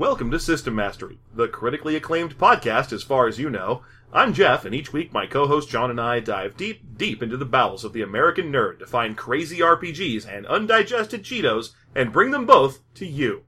[0.00, 3.82] Welcome to System Mastery, the critically acclaimed podcast as far as you know.
[4.14, 7.44] I'm Jeff, and each week my co-host John and I dive deep, deep into the
[7.44, 12.46] bowels of the American nerd to find crazy RPGs and undigested Cheetos and bring them
[12.46, 13.42] both to you.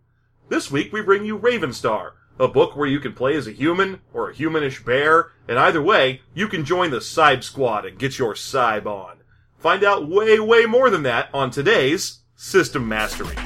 [0.51, 4.03] This week we bring you Ravenstar, a book where you can play as a human
[4.12, 8.19] or a humanish bear, and either way, you can join the Cybe Squad and get
[8.19, 9.21] your Cybe on.
[9.57, 13.37] Find out way, way more than that on today's System Mastery.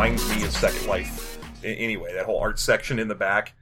[0.00, 1.38] Reminds me of Second Life.
[1.62, 3.52] Anyway, that whole art section in the back.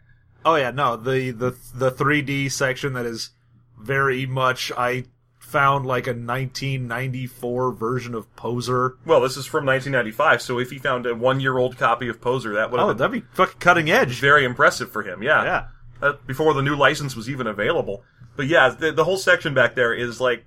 [0.44, 3.30] Oh yeah, no, the the the 3D section that is
[3.76, 5.06] very much I
[5.40, 8.98] found like a 1994 version of Poser.
[9.04, 12.70] Well, this is from 1995, so if he found a one-year-old copy of Poser, that
[12.70, 14.20] would Oh, been that'd be fucking cutting edge.
[14.20, 15.24] very impressive for him.
[15.24, 15.64] Yeah, Yeah.
[16.00, 18.04] Uh, before the new license was even available.
[18.36, 20.46] But yeah, the, the whole section back there is like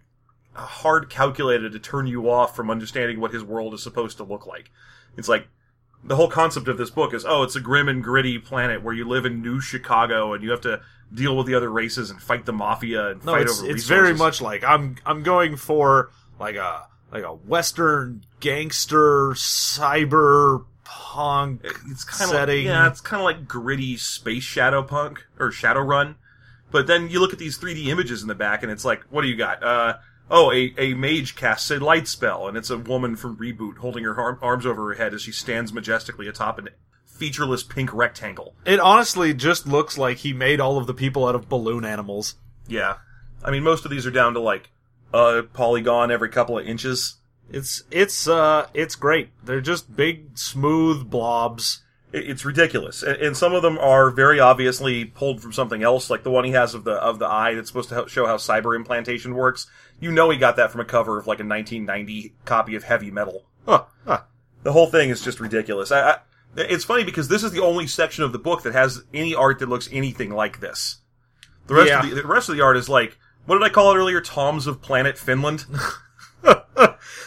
[0.53, 4.47] hard calculated to turn you off from understanding what his world is supposed to look
[4.47, 4.71] like.
[5.17, 5.49] It's like
[6.03, 8.93] the whole concept of this book is oh, it's a grim and gritty planet where
[8.93, 10.81] you live in New Chicago and you have to
[11.13, 13.85] deal with the other races and fight the mafia and No, fight it's over it's
[13.85, 21.61] very much like I'm I'm going for like a like a western gangster cyber punk
[21.89, 22.65] it's kind of setting.
[22.65, 26.15] yeah, it's kind of like gritty space shadow punk or Shadowrun.
[26.71, 29.23] But then you look at these 3D images in the back, and it's like, what
[29.23, 29.61] do you got?
[29.61, 29.97] Uh,
[30.31, 34.03] oh, a, a mage casts a light spell, and it's a woman from Reboot holding
[34.05, 36.63] her arm, arms over her head as she stands majestically atop a
[37.05, 38.55] featureless pink rectangle.
[38.65, 42.35] It honestly just looks like he made all of the people out of balloon animals.
[42.67, 42.95] Yeah,
[43.43, 44.71] I mean, most of these are down to like
[45.13, 47.17] a polygon every couple of inches.
[47.49, 49.29] It's it's uh it's great.
[49.43, 51.81] They're just big smooth blobs.
[52.13, 56.09] It- It's ridiculous, and, and some of them are very obviously pulled from something else,
[56.09, 58.25] like the one he has of the of the eye that's supposed to help show
[58.25, 59.67] how cyber implantation works.
[60.01, 63.09] You know, he got that from a cover of like a 1990 copy of Heavy
[63.11, 63.43] Metal.
[63.65, 64.21] Huh, huh.
[64.63, 65.91] The whole thing is just ridiculous.
[65.91, 66.17] I, I,
[66.57, 69.59] it's funny because this is the only section of the book that has any art
[69.59, 70.97] that looks anything like this.
[71.67, 72.03] The rest Yeah.
[72.03, 74.21] of the, the rest of the art is like what did I call it earlier?
[74.21, 75.65] Toms of Planet Finland.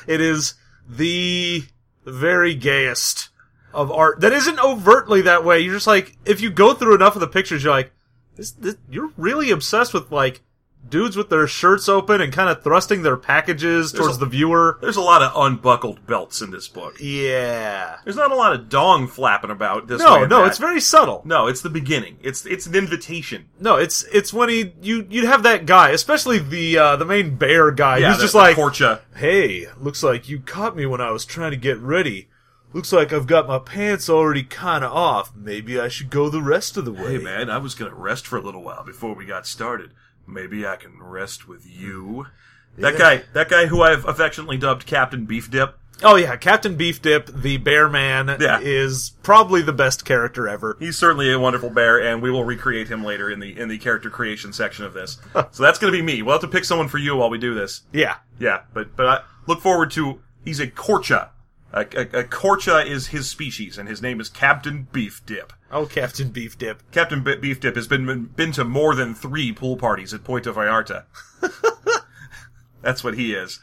[0.07, 0.55] it is
[0.89, 1.65] the
[2.05, 3.31] very gayest
[3.73, 5.61] of art that isn't overtly that way.
[5.61, 7.93] You're just like, if you go through enough of the pictures, you're like,
[8.37, 10.43] this, this you're really obsessed with like
[10.89, 14.79] dudes with their shirts open and kind of thrusting their packages towards a- the viewer.
[14.81, 16.97] There's a lot of unbuckled belts in this book.
[17.01, 17.97] Yeah.
[18.05, 20.01] There's not a lot of dong flapping about this.
[20.01, 20.49] No, no, that.
[20.49, 21.23] it's very subtle.
[21.25, 22.19] No, it's the beginning.
[22.23, 23.47] It's it's an invitation.
[23.61, 27.37] No, it's it's when he you you'd have that guy, especially the uh the main
[27.37, 27.99] bear guy.
[27.99, 29.01] Yeah, He's the- just the like, Portia.
[29.17, 32.29] Hey, looks like you caught me when I was trying to get ready.
[32.73, 35.31] Looks like I've got my pants already kinda off.
[35.37, 37.13] Maybe I should go the rest of the way.
[37.13, 39.93] Hey man, I was gonna rest for a little while before we got started.
[40.27, 42.27] Maybe I can rest with you.
[42.79, 45.79] That guy, that guy who I've affectionately dubbed Captain Beef Dip.
[46.03, 48.59] Oh yeah, Captain Beef Dip, the bear man, Yeah.
[48.61, 50.77] is probably the best character ever.
[50.81, 53.79] He's certainly a wonderful bear, and we will recreate him later in the in the
[53.79, 55.19] character creation section of this.
[55.53, 56.21] so that's gonna be me.
[56.23, 57.83] We'll have to pick someone for you while we do this.
[57.93, 58.17] Yeah.
[58.41, 60.21] Yeah, but but I look forward to.
[60.45, 61.29] He's a Korcha.
[61.73, 65.53] A, a, a Korcha is his species, and his name is Captain Beef Dip.
[65.75, 66.89] Oh, Captain Beef Dip.
[66.93, 70.53] Captain B- Beef Dip has been been to more than three pool parties at Puerto
[70.53, 71.05] Vallarta.
[72.83, 73.61] That's what he is.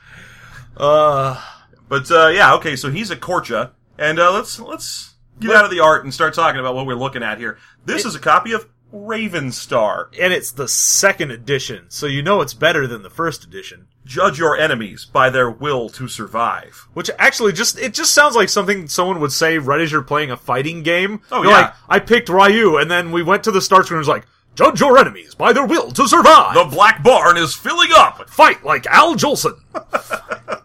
[0.75, 1.41] Uh,
[1.87, 5.71] But uh, yeah, okay, so he's a Corcha, and uh, let's let's get out of
[5.71, 7.57] the art and start talking about what we're looking at here.
[7.85, 10.07] This is a copy of Ravenstar.
[10.19, 13.87] and it's the second edition, so you know it's better than the first edition.
[14.05, 16.87] Judge your enemies by their will to survive.
[16.93, 20.31] Which actually just it just sounds like something someone would say right as you're playing
[20.31, 21.21] a fighting game.
[21.31, 21.61] Oh, You're yeah.
[21.61, 24.25] like, I picked Ryu, and then we went to the start screen and was like,
[24.55, 26.55] Judge your enemies by their will to survive.
[26.55, 28.29] The Black Barn is filling up.
[28.29, 29.53] Fight like Al Jolson.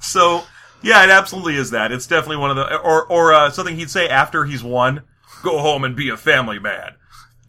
[0.00, 0.42] So
[0.82, 1.90] yeah, it absolutely is that.
[1.90, 5.02] It's definitely one of the or or uh, something he'd say after he's won.
[5.44, 6.94] Go home and be a family man.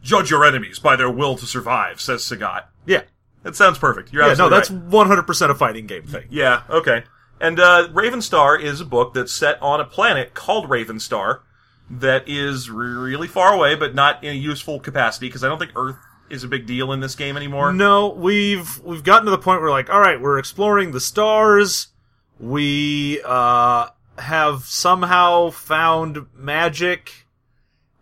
[0.03, 2.65] Judge your enemies by their will to survive, says Sagat.
[2.85, 3.03] yeah.
[3.43, 4.11] That sounds perfect.
[4.11, 4.89] You're Yeah, no, that's right.
[4.89, 6.25] 100% a fighting game thing.
[6.31, 7.03] Yeah, okay.
[7.39, 11.41] And uh, Ravenstar is a book that's set on a planet called Ravenstar
[11.89, 15.73] that is really far away, but not in a useful capacity because I don't think
[15.75, 15.97] Earth
[16.27, 17.71] is a big deal in this game anymore.
[17.71, 21.89] No, we've we've gotten to the point where like, all right, we're exploring the stars.
[22.39, 27.24] We uh have somehow found magic.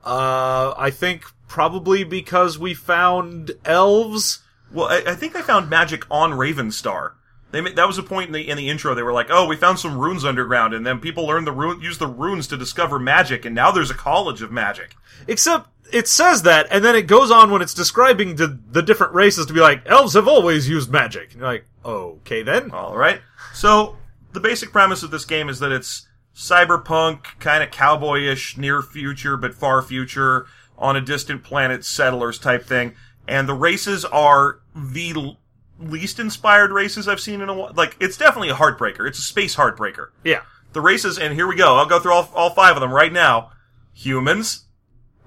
[0.04, 4.40] Uh I think probably because we found elves.
[4.72, 7.14] Well, I, I think I found magic on Ravenstar.
[7.52, 8.96] They ma- that was a point in the in the intro.
[8.96, 11.82] They were like, "Oh, we found some runes underground, and then people learned the rune,
[11.82, 14.96] use the runes to discover magic, and now there's a college of magic."
[15.28, 19.14] Except it says that, and then it goes on when it's describing the, the different
[19.14, 21.32] races to be like, elves have always used magic.
[21.32, 22.72] And you're like, okay then.
[22.72, 23.22] All right.
[23.54, 23.98] So
[24.34, 29.38] the basic premise of this game is that it's cyberpunk, kind of cowboyish, near future
[29.38, 30.46] but far future,
[30.78, 32.94] on a distant planet, settlers type thing.
[33.28, 35.38] And the races are the l-
[35.80, 37.72] least inspired races I've seen in a while.
[37.76, 39.08] Like, it's definitely a heartbreaker.
[39.08, 40.08] It's a space heartbreaker.
[40.24, 40.42] Yeah.
[40.74, 41.76] The races, and here we go.
[41.76, 43.52] I'll go through all, all five of them right now.
[43.94, 44.66] Humans,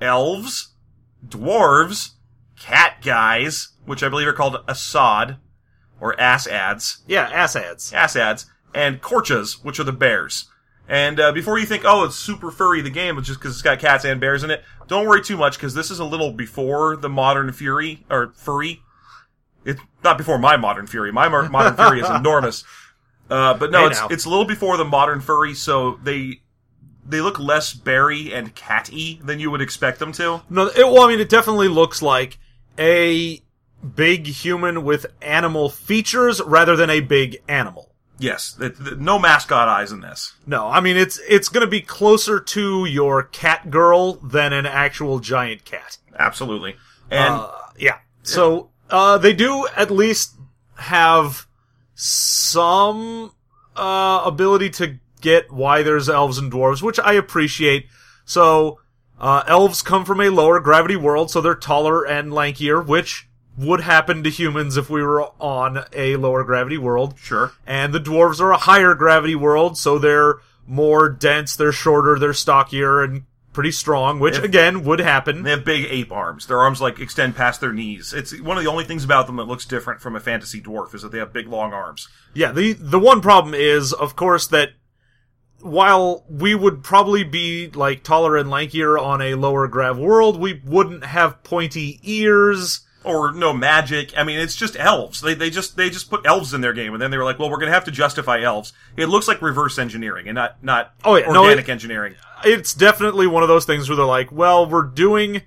[0.00, 0.74] elves,
[1.26, 2.10] dwarves,
[2.58, 5.36] cat guys, which I believe are called Assad,
[6.00, 7.92] or ass ads Yeah, ass ads.
[7.92, 10.50] ass ads, and Korchas, which are the bears.
[10.88, 13.80] And uh, before you think, oh, it's super furry, the game, just because it's got
[13.80, 16.96] cats and bears in it, don't worry too much, because this is a little before
[16.96, 18.82] the modern Fury, or furry.
[19.64, 21.10] It's not before my modern Fury.
[21.10, 22.62] My modern Fury is enormous.
[23.28, 24.08] Uh, but no, Hey, it's, now.
[24.08, 26.40] it's a little before the modern furry, so they
[27.08, 30.42] they look less berry and cat-y than you would expect them to.
[30.50, 32.38] No, it, well, I mean, it definitely looks like
[32.78, 33.40] a
[33.94, 37.92] big human with animal features rather than a big animal.
[38.18, 40.34] Yes, it, th- no mascot eyes in this.
[40.46, 45.18] No, I mean, it's, it's gonna be closer to your cat girl than an actual
[45.18, 45.98] giant cat.
[46.18, 46.76] Absolutely.
[47.10, 47.98] And Uh, yeah.
[48.22, 50.34] So, uh, they do at least
[50.76, 51.46] have
[51.94, 53.32] some,
[53.76, 57.86] uh, ability to get why there's elves and dwarves, which I appreciate.
[58.24, 58.80] So,
[59.20, 63.80] uh, elves come from a lower gravity world, so they're taller and lankier, which would
[63.80, 67.14] happen to humans if we were on a lower gravity world.
[67.18, 67.52] sure.
[67.66, 70.36] And the dwarves are a higher gravity world, so they're
[70.66, 73.22] more dense, they're shorter, they're stockier, and
[73.52, 75.42] pretty strong, which If- again would happen.
[75.42, 76.46] They have big ape arms.
[76.46, 78.12] Their arms like extend past their knees.
[78.12, 80.94] It's one of the only things about them that looks different from a fantasy dwarf
[80.94, 82.06] is that they have big long arms.
[82.34, 84.72] Yeah, the the one problem is, of course, that
[85.60, 90.60] while we would probably be like taller and lankier on a lower grav world, we
[90.64, 92.80] wouldn't have pointy ears.
[93.06, 94.12] Or no magic.
[94.16, 95.20] I mean, it's just elves.
[95.20, 97.38] They they just they just put elves in their game, and then they were like,
[97.38, 98.72] well, we're gonna have to justify elves.
[98.96, 102.16] It looks like reverse engineering and not not Oh, yeah, no, organic it- engineering.
[102.44, 105.42] It's definitely one of those things where they're like, well, we're doing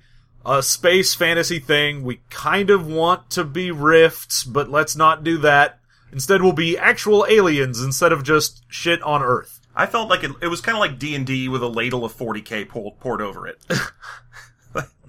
[0.45, 2.03] a space fantasy thing.
[2.03, 5.79] We kind of want to be Rifts, but let's not do that.
[6.11, 9.59] Instead, we'll be actual aliens instead of just shit on Earth.
[9.75, 12.03] I felt like it, it was kind of like D and D with a ladle
[12.03, 13.63] of 40k poured, poured over it.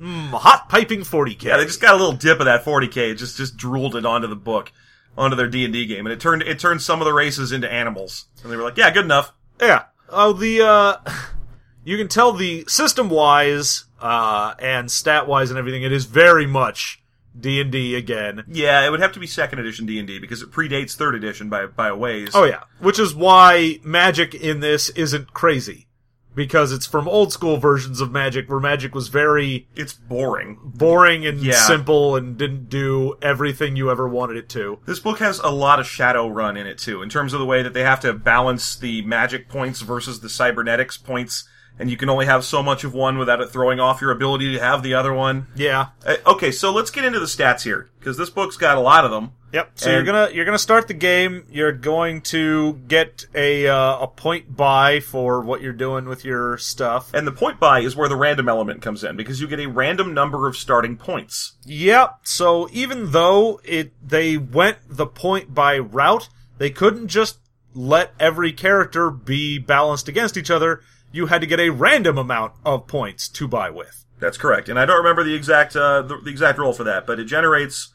[0.00, 1.43] Mm, hot piping 40k.
[1.44, 4.26] Yeah, they just got a little dip of that 40k, just just drooled it onto
[4.26, 4.73] the book,
[5.17, 7.52] onto their D and D game, and it turned it turned some of the races
[7.52, 9.32] into animals, and they were like, yeah, good enough.
[9.61, 9.85] Yeah.
[10.08, 10.97] Oh, the uh,
[11.85, 15.82] you can tell the system wise, uh, and stat wise and everything.
[15.82, 17.02] It is very much
[17.38, 18.44] D and D again.
[18.49, 21.14] Yeah, it would have to be second edition D and D because it predates third
[21.14, 22.31] edition by by a ways.
[22.32, 25.88] Oh yeah, which is why magic in this isn't crazy
[26.35, 30.59] because it's from old school versions of magic where magic was very it's boring.
[30.62, 31.55] boring and Yeah.
[31.55, 34.79] simple and didn't do everything you ever wanted it to.
[34.87, 37.62] This book has a lot of Shadowrun in it too, in terms of the way
[37.62, 41.49] that they have to balance the magic points versus the cybernetics points,
[41.79, 44.53] and you can only have so much of one without it throwing off your ability
[44.53, 45.47] to have the other one.
[45.56, 45.87] Yeah.
[46.06, 49.05] Uh, okay, so let's get into the stats here because this book's got a lot
[49.05, 49.33] of them.
[49.52, 49.73] Yep.
[49.75, 51.44] So And- you're gonna you're gonna start the game.
[51.50, 56.56] You're going to get a uh, a point buy for what you're doing with your
[56.58, 57.12] stuff.
[57.14, 59.66] And the point buy is where the random element comes in because you get a
[59.66, 61.52] random number of starting points.
[61.64, 62.21] Yep.
[62.25, 66.28] So even though it they went the point buy route,
[66.59, 67.38] they couldn't just
[67.75, 70.80] let every character be balanced against each other.
[71.12, 74.04] You had to get a random amount of points to buy with.
[74.21, 77.07] That's correct, and I don't remember the exact uh, the, the exact roll for that,
[77.07, 77.88] but it generates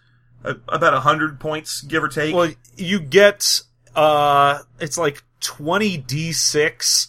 [0.44, 2.36] a, about hundred points, give or take.
[2.36, 3.62] Well, you get
[3.96, 7.08] uh it's like 20 d6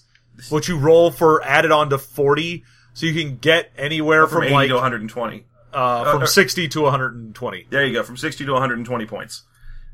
[0.51, 2.63] what you roll for added on to 40
[2.95, 5.45] so you can get anywhere from from, 80 like to 120.
[5.73, 7.67] uh from uh, 60 to 120.
[7.71, 9.43] There you go, from 60 to 120 points.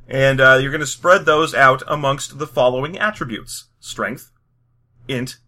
[0.08, 4.30] And uh, you're going to spread those out amongst the following attributes: strength,
[5.08, 5.38] int,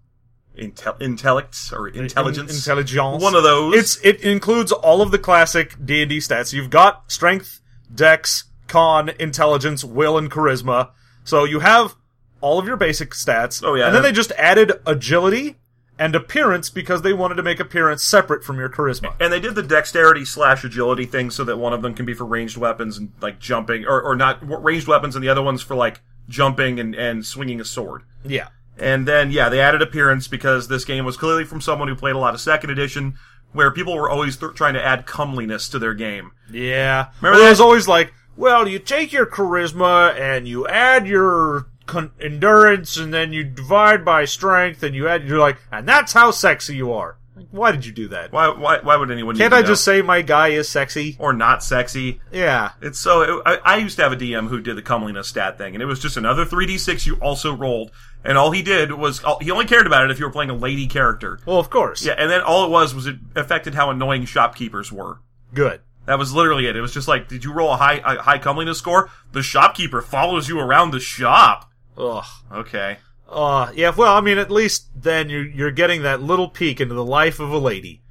[0.57, 2.50] intel, intellect, or intelligence.
[2.50, 3.23] In- intelligence.
[3.23, 3.75] One of those.
[3.75, 6.53] It's it includes all of the classic D&D stats.
[6.53, 7.61] You've got strength,
[7.94, 10.90] dex, con, intelligence, will and charisma.
[11.24, 11.94] So you have
[12.40, 13.62] all of your basic stats.
[13.64, 15.56] Oh, yeah, And then they just added agility
[15.98, 19.14] and appearance because they wanted to make appearance separate from your charisma.
[19.20, 22.12] and they did the dexterity slash agility thing so that one of them can be
[22.12, 25.62] for ranged weapons and like jumping, or, or not ranged weapons, and the other one's
[25.62, 28.02] for like jumping and, and swinging a sword.
[28.24, 28.48] Yeah.
[28.76, 32.16] And then, yeah, they added appearance because this game was clearly from someone who played
[32.16, 33.14] a lot of second edition,
[33.54, 36.32] where people were always th- trying to add comeliness to their game.
[36.50, 37.08] Yeah.
[37.23, 37.46] Remember well, that?
[37.46, 42.96] it was always like, well, you take your charisma and you add your con- endurance,
[42.96, 45.26] and then you divide by strength, and you add.
[45.26, 47.16] You're like, and that's how sexy you are.
[47.37, 48.31] Like, why did you do that?
[48.33, 49.37] Why, why, why would anyone?
[49.37, 51.17] Can't I to just say my guy is sexy?
[51.19, 52.21] or not sexy?
[52.31, 52.73] Yeah.
[52.81, 53.43] It's so.
[53.45, 55.87] I, I used to have a DM who did the comeliness stat thing, and it
[55.87, 57.91] was just another three d six you also rolled,
[58.25, 60.55] and all he did was he only cared about it if you were playing a
[60.55, 61.41] lady character.
[61.45, 62.05] Well, of course.
[62.05, 65.21] Yeah, and then all it was was it affected how annoying shopkeepers were.
[65.53, 65.81] Good.
[66.07, 66.76] That was literally it.
[66.76, 69.11] It was just like, did you roll a high a high comeliness score?
[69.33, 71.71] The shopkeeper follows you around the shop.
[71.97, 72.25] Ugh.
[72.53, 72.99] Okay.
[73.28, 76.95] Uh, yeah, well, I mean, at least then you're, you're getting that little peek into
[76.95, 78.02] the life of a lady.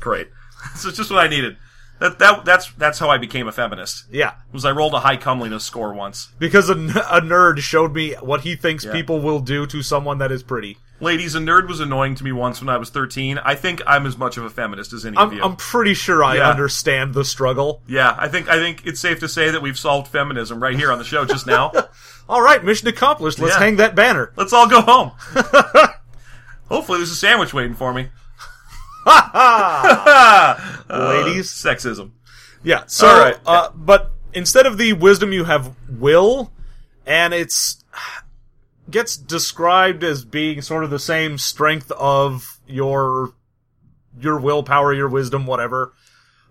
[0.00, 0.28] Great.
[0.74, 1.56] so just what I needed.
[2.00, 4.04] That that that's that's how I became a feminist.
[4.10, 4.34] Yeah.
[4.52, 6.28] Was I rolled a high comeliness score once.
[6.38, 8.92] Because a, n- a nerd showed me what he thinks Yeah.
[8.92, 10.76] people will do to someone that is pretty.
[11.00, 13.38] Ladies, a nerd was annoying to me once when I was 13.
[13.38, 15.42] I think I'm as much of a feminist as any of I'm, you.
[15.44, 16.50] I'm pretty sure I Yeah.
[16.50, 17.82] understand the struggle.
[17.86, 20.90] yeah, I think I think it's safe to say that we've solved feminism right here
[20.90, 21.72] on the show just now.
[22.28, 23.38] All right, mission accomplished.
[23.38, 23.60] Let's Yeah.
[23.60, 24.32] hang that banner.
[24.36, 25.12] Let's all go home.
[26.68, 28.08] Hopefully, there's a sandwich waiting for me.
[30.90, 31.48] Ladies.
[31.50, 32.10] Sexism.
[32.62, 32.82] Yeah.
[32.86, 33.36] So, right.
[33.46, 36.52] uh, but instead of the wisdom, you have will,
[37.06, 37.82] and it's
[38.90, 43.32] gets described as being sort of the same strength of your
[44.20, 45.92] your willpower, your wisdom, whatever.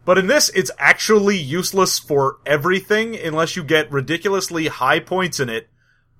[0.05, 5.49] But in this, it's actually useless for everything unless you get ridiculously high points in
[5.49, 5.69] it.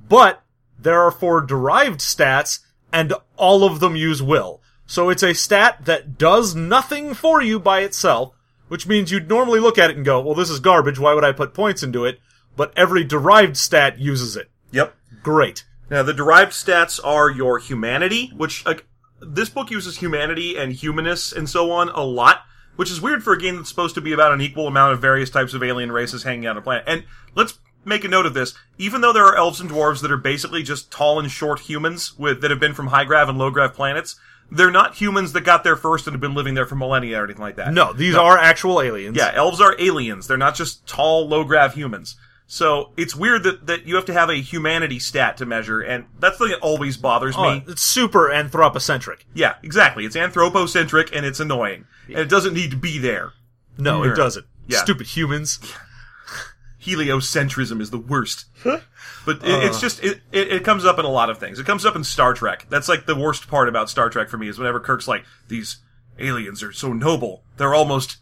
[0.09, 0.43] But
[0.77, 2.59] there are four derived stats,
[2.91, 4.61] and all of them use will.
[4.85, 8.33] So it's a stat that does nothing for you by itself,
[8.67, 11.23] which means you'd normally look at it and go, well, this is garbage, why would
[11.23, 12.19] I put points into it?
[12.55, 14.49] But every derived stat uses it.
[14.71, 14.95] Yep.
[15.23, 15.63] Great.
[15.89, 18.85] Now, the derived stats are your humanity, which like
[19.21, 22.41] this book uses humanity and humanists and so on a lot,
[22.75, 25.01] which is weird for a game that's supposed to be about an equal amount of
[25.01, 26.83] various types of alien races hanging out on a planet.
[26.87, 27.03] And
[27.35, 30.17] let's make a note of this: even though there are elves and dwarves that are
[30.17, 33.49] basically just tall and short humans with that have been from high grav and low
[33.49, 34.19] grav planets,
[34.51, 37.23] they're not humans that got there first and have been living there for millennia or
[37.23, 37.73] anything like that.
[37.73, 39.15] No, these are actual aliens.
[39.17, 40.27] Yeah, elves are aliens.
[40.27, 42.17] They're not just tall, low grav humans.
[42.49, 46.05] So it's weird that, that you have to have a humanity stat to measure, and
[46.17, 47.63] that's the thing that always bothers Oh, me.
[47.67, 49.25] it's super anthropocentric.
[49.33, 50.05] Yeah, exactly.
[50.05, 51.85] It's anthropocentric and it's annoying.
[52.07, 53.33] And it doesn't need to be there.
[53.77, 54.45] No, it doesn't.
[54.67, 54.79] Yeah.
[54.79, 55.59] Stupid humans.
[56.81, 58.45] Heliocentrism is the worst.
[58.63, 59.81] But it, it's uh.
[59.81, 61.59] just, it, it, it comes up in a lot of things.
[61.59, 62.65] It comes up in Star Trek.
[62.69, 65.79] That's like the worst part about Star Trek for me is whenever Kirk's like, these
[66.17, 67.43] aliens are so noble.
[67.57, 68.17] They're almost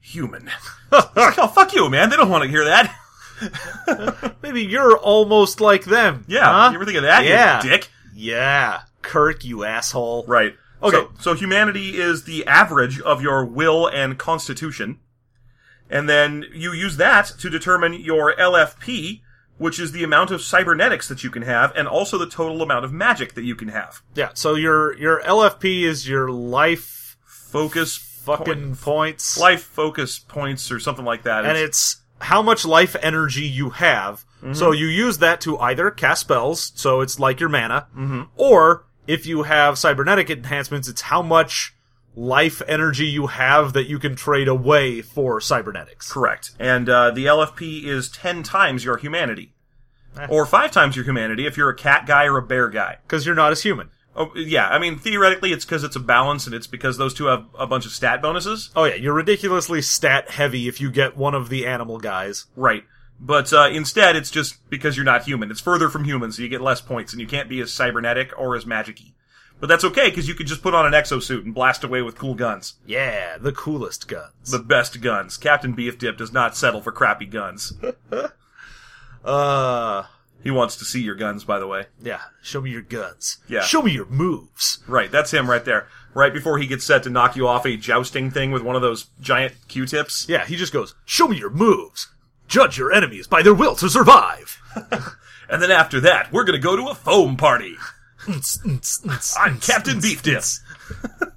[0.00, 0.50] human.
[0.90, 2.08] Like, oh, fuck you, man.
[2.08, 2.97] They don't want to hear that.
[4.42, 6.24] Maybe you're almost like them.
[6.28, 6.44] Yeah.
[6.44, 6.68] Huh?
[6.70, 7.62] You ever think of that, Yeah.
[7.62, 7.88] you dick?
[8.14, 8.82] Yeah.
[9.02, 10.24] Kirk, you asshole.
[10.26, 10.54] Right.
[10.82, 10.96] Okay.
[10.96, 14.98] So, so humanity is the average of your will and constitution.
[15.90, 19.22] And then you use that to determine your LFP,
[19.56, 22.84] which is the amount of cybernetics that you can have, and also the total amount
[22.84, 24.02] of magic that you can have.
[24.14, 29.38] Yeah, so your your LFP is your life Focus, fucking points.
[29.40, 31.44] life focus points or something like that.
[31.46, 34.24] and It's- it's how much life energy you have.
[34.52, 37.88] So you use that to either cast spells, so it's like your mana,
[38.36, 41.74] or if you have cybernetic enhancements, it's how much
[42.14, 46.12] life energy you have that you can trade away for cybernetics.
[46.12, 46.52] correct.
[46.58, 49.54] And uh, the LFP is ten times your humanity,
[50.16, 50.26] Eh.
[50.30, 52.98] or five times your humanity if you're a cat guy or a bear guy.
[53.02, 53.90] Because you're not as human.
[54.18, 57.26] Oh, yeah, I mean theoretically it's because it's a balance, and it's because those two
[57.26, 58.70] have a bunch of stat bonuses.
[58.74, 62.46] Oh yeah, you're ridiculously stat heavy if you get one of the animal guys.
[62.56, 62.84] Right.
[63.20, 65.50] But uh, instead, it's just because you're not human.
[65.50, 68.32] It's further from human, so you get less points, and you can't be as cybernetic
[68.36, 69.12] or as magic-y.
[69.60, 72.16] But that's okay, because you can just put on an exosuit and blast away with
[72.16, 72.74] cool guns.
[72.86, 74.50] Yeah, the coolest guns.
[74.50, 75.36] The best guns.
[75.36, 77.72] Captain Beef Dip does not settle for crappy guns.
[79.24, 80.04] uh
[80.42, 81.86] He wants to see your guns, by the way.
[82.02, 83.38] yeah, show me your guns.
[83.48, 83.62] Yeah.
[83.62, 84.78] Show me your moves.
[84.86, 85.88] Right, that's him right there.
[86.14, 88.82] Right before he gets set to knock you off a jousting thing with one of
[88.82, 90.26] those giant Q-tips.
[90.28, 92.08] Yeah, he just goes, "Show me your moves.
[92.46, 94.60] Judge your enemies by their will to survive."
[95.50, 97.76] And then after that, we're gonna go to a foam party.
[99.38, 100.42] I'm Captain Beef Dip.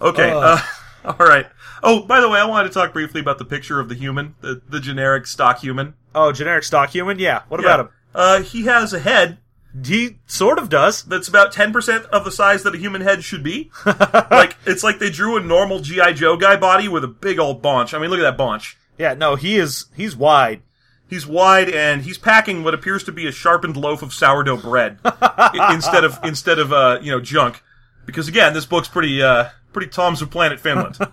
[0.00, 0.58] okay, uh,
[1.04, 1.46] all right.
[1.86, 4.34] Oh, by the way, I wanted to talk briefly about the picture of the human,
[4.40, 5.94] the, the generic stock human.
[6.14, 7.18] Oh, generic stock human?
[7.18, 7.42] Yeah.
[7.48, 7.66] What Yeah.
[7.66, 7.88] about him?
[8.14, 9.38] Uh, he has a head?
[9.84, 11.02] He sort of does.
[11.02, 13.70] that's about 10% of the size that a human head should be.
[14.30, 16.12] like, it's like they drew a normal G.I.
[16.12, 17.92] Joe guy body with a big old bunch.
[17.92, 18.76] I mean, look at that bunch.
[18.98, 19.86] Yeah, no, he is.
[19.96, 20.62] He's wide.
[21.10, 24.98] He's wide and he's packing what appears to be a sharpened loaf of sourdough bread
[25.04, 27.62] i- instead of instead of uh, you know junk.
[28.06, 30.96] Because again, this book's pretty uh, pretty Tom's of Planet Finland.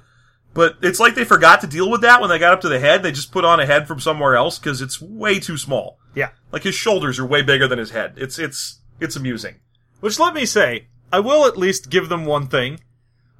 [0.53, 2.79] But it's like they forgot to deal with that when they got up to the
[2.79, 3.03] head.
[3.03, 5.98] They just put on a head from somewhere else because it's way too small.
[6.13, 6.31] Yeah.
[6.51, 8.13] Like his shoulders are way bigger than his head.
[8.17, 9.55] It's it's it's amusing.
[10.01, 12.79] Which let me say, I will at least give them one thing.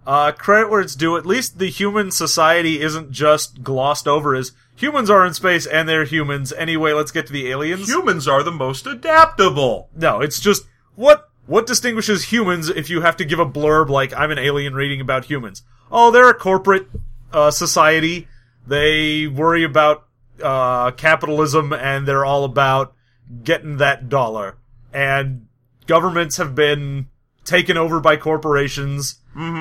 [0.06, 1.18] Uh, credit where it's due.
[1.18, 5.88] At least the human society isn't just glossed over as humans are in space and
[5.88, 6.54] they're humans.
[6.54, 7.88] Anyway, let's get to the aliens.
[7.88, 9.90] Humans are the most adaptable.
[9.96, 10.64] no, it's just
[10.96, 14.74] what what distinguishes humans if you have to give a blurb like I'm an alien
[14.74, 15.64] reading about humans.
[15.92, 16.88] Oh, they're a corporate
[17.34, 18.30] uh, society.
[18.66, 20.08] They worry about
[20.42, 22.94] uh, capitalism and they're all about
[23.44, 24.56] getting that dollar.
[24.94, 25.48] And
[25.88, 27.08] governments have been
[27.44, 29.20] taken over by corporations,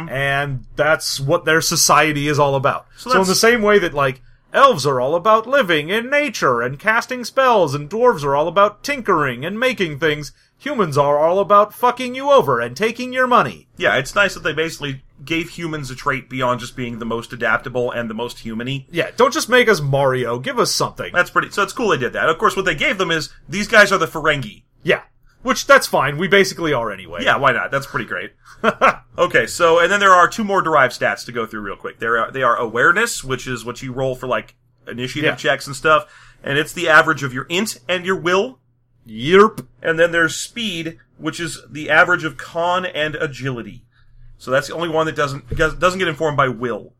[0.08, 2.86] and that's what their society is all about.
[2.96, 6.78] So, in the same way that like elves are all about living in nature and
[6.78, 11.74] casting spells, and dwarves are all about tinkering and making things, humans are all about
[11.74, 13.66] fucking you over and taking your money.
[13.76, 17.32] Yeah, it's nice that they basically gave humans a trait beyond just being the most
[17.32, 18.86] adaptable and the most humany.
[18.90, 20.38] Yeah, don't just make us Mario.
[20.38, 21.12] Give us something.
[21.12, 21.50] That's pretty.
[21.50, 22.28] So it's cool they did that.
[22.28, 24.62] Of course, what they gave them is these guys are the Ferengi.
[24.82, 25.02] Yeah.
[25.42, 26.18] Which, that's fine.
[26.18, 27.24] We basically are anyway.
[27.24, 27.70] Yeah, why not?
[27.70, 28.32] That's pretty great.
[29.18, 31.98] okay, so and then there are two more derived stats to go through real quick.
[31.98, 34.54] There are they are awareness, which is what you roll for like
[34.86, 35.36] initiative Yeah.
[35.36, 36.12] checks and stuff,
[36.42, 38.58] and it's the average of your int and your will.
[39.06, 39.66] Yerp.
[39.82, 43.84] And then there's speed, which is the average of con and agility.
[44.38, 46.94] So that's the only one that doesn't doesn't get informed by will.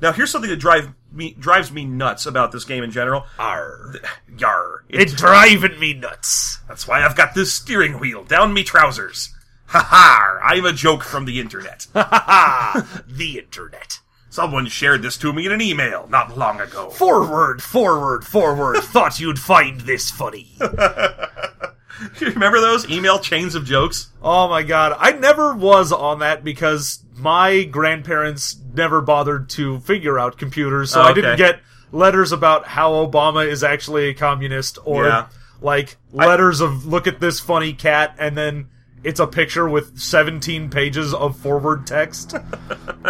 [0.00, 3.26] Now here's something that drive me drives me nuts about this game in general.
[3.38, 3.94] Arr.
[4.38, 4.84] Yar.
[4.88, 6.60] It's driving me nuts.
[6.68, 9.34] That's why I've got this steering wheel down me trousers.
[9.68, 10.38] Ha ha!
[10.44, 11.86] I'm a joke from the internet.
[11.92, 13.02] Ha Ha!
[13.08, 13.98] the internet.
[14.36, 16.90] Someone shared this to me in an email not long ago.
[16.90, 18.76] Forward, forward, forward.
[18.82, 20.50] Thought you'd find this funny.
[20.60, 20.66] Do
[22.20, 24.10] you remember those email chains of jokes?
[24.20, 24.94] Oh my god.
[24.98, 31.00] I never was on that because my grandparents never bothered to figure out computers, so
[31.00, 35.28] Oh, I didn't get letters about how Obama is actually a communist or Yeah.
[35.62, 38.68] like letters of look at this funny cat and then
[39.06, 42.34] it's a picture with 17 pages of forward text.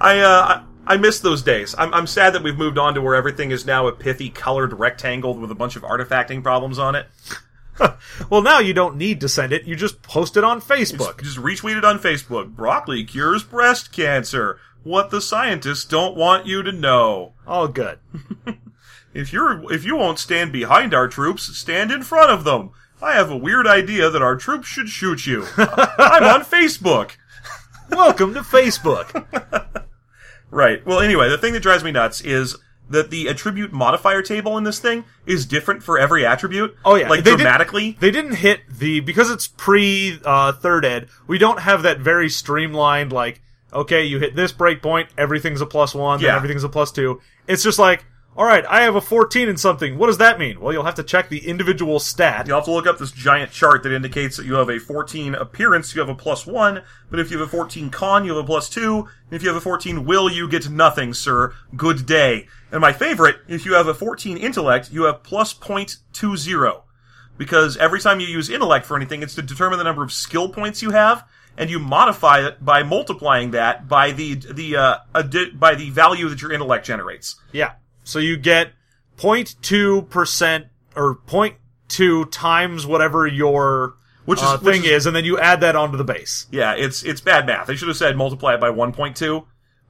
[0.00, 1.74] I uh, I, I miss those days.
[1.76, 4.72] I'm, I'm sad that we've moved on to where everything is now a pithy colored
[4.72, 7.06] rectangle with a bunch of artifacting problems on it.
[8.30, 11.22] well, now you don't need to send it, you just post it on Facebook.
[11.22, 12.56] Just retweet it on Facebook.
[12.56, 14.58] Broccoli cures breast cancer.
[14.82, 17.34] What the scientists don't want you to know.
[17.46, 17.98] All good.
[19.14, 22.70] If you're if you won't stand behind our troops, stand in front of them.
[23.00, 25.44] I have a weird idea that our troops should shoot you.
[25.56, 27.12] I'm on Facebook.
[27.90, 29.84] Welcome to Facebook.
[30.50, 30.84] Right.
[30.86, 32.56] Well, anyway, the thing that drives me nuts is
[32.90, 36.74] that the attribute modifier table in this thing is different for every attribute.
[36.84, 37.08] Oh, yeah.
[37.08, 37.96] like They dramatically.
[38.00, 41.08] They didn't hit the because it's pre uh, third ed.
[41.26, 45.94] We don't have that very streamlined like okay, you hit this breakpoint, everything's a plus
[45.94, 46.36] one, then Yeah.
[46.36, 47.20] everything's a plus two.
[47.46, 48.06] It's just like
[48.38, 49.98] all right, I have a fourteen in something.
[49.98, 50.60] What does that mean?
[50.60, 52.46] Well, you'll have to check the individual stat.
[52.46, 55.34] You'll have to look up this giant chart that indicates that you have a 14
[55.34, 58.44] appearance, you have a plus 1, but if you have a 14 con, you have
[58.44, 61.52] a plus 2, and if you have a 14 will, you get nothing, sir.
[61.76, 62.46] Good day.
[62.70, 66.82] And my favorite, if you have a 14 intellect, you have plus 0.20.
[67.36, 70.48] Because every time you use intellect for anything, it's to determine the number of skill
[70.48, 75.58] points you have, and you modify it by multiplying that by the, the, uh, addi-
[75.58, 77.34] by the value that your intellect generates.
[77.50, 77.72] Yeah.
[78.08, 78.72] So you get
[79.18, 80.66] 0.2 percent
[80.96, 85.38] or 0.2 times whatever your Which is- uh, which thing is- is, and then you
[85.38, 86.46] add that onto the base.
[86.50, 87.66] Yeah, it's it's bad math.
[87.66, 89.44] They should have said multiply it by 1.2,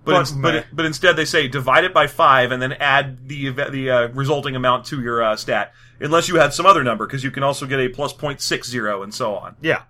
[0.04, 3.50] but But but, but instead they say divide it by five and then add the
[3.50, 7.22] the uh, resulting amount to your uh, stat, unless you had some other number because
[7.22, 9.56] you can also get a plus 0.60 and so on.
[9.60, 9.82] Yeah.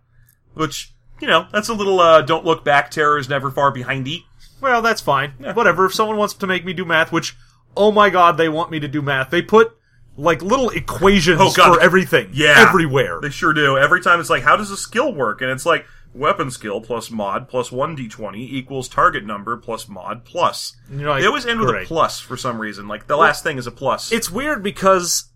[0.54, 2.90] Which you know that's a little uh, don't look back.
[2.90, 4.24] Terror is never far behindy.
[4.60, 5.32] Well, that's fine.
[5.54, 5.86] Whatever.
[5.86, 7.36] If someone wants to make me do math, which,
[7.78, 9.30] oh my god, they want me to do math.
[9.30, 9.74] They put
[10.16, 12.30] like little equations Oh, for everything.
[12.32, 13.20] Yeah, Everywhere.
[13.22, 13.78] They sure do.
[13.78, 15.40] Every time it's like, how does a skill work?
[15.40, 20.24] And it's like weapon skill plus mod plus one d20 equals target number plus mod
[20.24, 20.74] plus.
[20.90, 22.88] Like, they always end with a plus for some reason.
[22.88, 24.10] Like the last thing is a plus.
[24.10, 25.30] It's weird because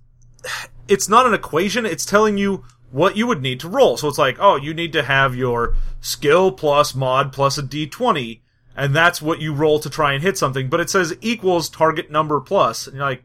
[0.89, 1.87] it's not an equation.
[1.87, 3.97] It's telling you what you would need to roll.
[3.97, 8.41] So it's like, oh, you need to have your skill plus mod plus a d20,
[8.77, 10.69] and that's what you roll to try and hit something.
[10.69, 13.23] But it says equals target number plus, and you're like,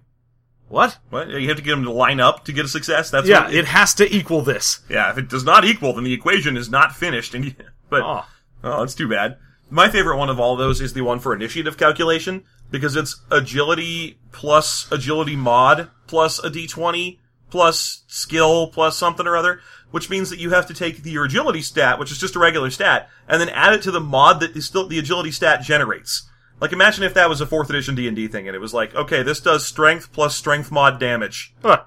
[0.70, 0.98] what?
[1.10, 1.30] What?
[1.30, 3.10] You have to get them to line up to get a success.
[3.10, 4.80] That's Yeah, what it has to equal this.
[4.90, 5.10] yeah.
[5.12, 7.34] If it does not equal, then the equation is not finished.
[7.34, 7.54] And you,
[7.90, 8.26] but Oh.
[8.64, 9.38] oh, that's too bad.
[9.70, 14.18] My favorite one of all those is the one for initiative calculation because it's agility
[14.34, 17.18] plus agility mod plus a d20
[17.50, 21.26] plus skill plus something or other, which means that you have to take the, your
[21.26, 24.40] agility stat, which is just a regular stat, and then add it to the mod
[24.40, 26.30] that is still the agility stat generates.
[26.60, 28.74] Like imagine if that was a fourth edition D and D thing, and it was
[28.74, 31.54] like, okay, this does strength plus strength mod damage.
[31.62, 31.84] Huh.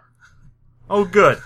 [0.89, 1.41] Oh, good.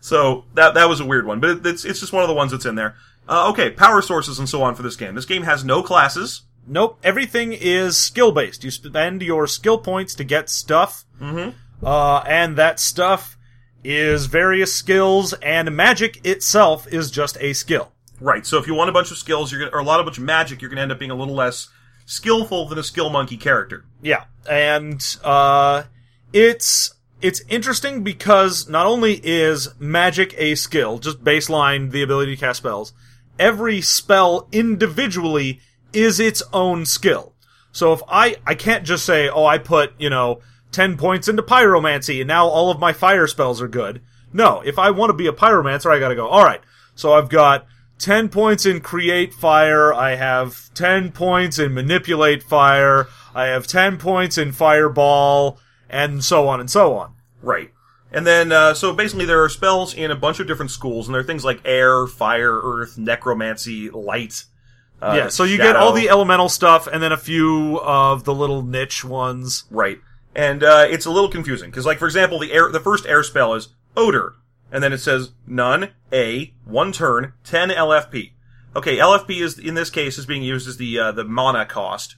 [0.00, 2.34] So that that was a weird one, but it, it's it's just one of the
[2.34, 2.96] ones that's in there.
[3.28, 5.14] Uh, okay, power sources and so on for this game.
[5.14, 6.42] This game has no classes.
[6.66, 6.98] Nope.
[7.02, 8.64] Everything is skill based.
[8.64, 11.04] You spend your skill points to get stuff.
[11.20, 11.50] Mm-hmm.
[11.84, 13.36] Uh, and that stuff
[13.84, 17.92] is various skills, and magic itself is just a skill.
[18.20, 18.46] Right.
[18.46, 20.18] So if you want a bunch of skills, you're gonna, or a lot of bunch
[20.18, 21.68] of magic, you're gonna end up being a little less
[22.04, 23.84] skillful than a skill monkey character.
[24.02, 25.84] Yeah, and uh,
[26.32, 32.40] it's it's interesting because not only is magic a skill, just baseline the ability to
[32.40, 32.92] cast spells,
[33.38, 35.60] every spell individually
[35.92, 37.34] is its own skill.
[37.72, 40.40] So if I I can't just say, "Oh, I put, you know,
[40.72, 44.00] 10 points into pyromancy and now all of my fire spells are good."
[44.32, 46.60] No, if I want to be a pyromancer, I got to go, "All right.
[46.94, 47.66] So I've got
[47.98, 53.98] 10 points in create fire, I have 10 points in manipulate fire, I have 10
[53.98, 57.72] points in fireball, and so on and so on." Right.
[58.12, 61.14] And then, uh, so basically there are spells in a bunch of different schools, and
[61.14, 64.44] there are things like air, fire, earth, necromancy, light.
[65.00, 65.70] Uh, yeah, so you shadow.
[65.70, 69.64] get all the elemental stuff and then a few of the little niche ones.
[69.70, 69.98] Right.
[70.34, 73.22] And, uh, it's a little confusing, because like, for example, the air, the first air
[73.22, 74.36] spell is odor.
[74.72, 78.32] And then it says none, A, one turn, 10 LFP.
[78.76, 82.14] Okay, LFP is, in this case, is being used as the, uh, the mana cost.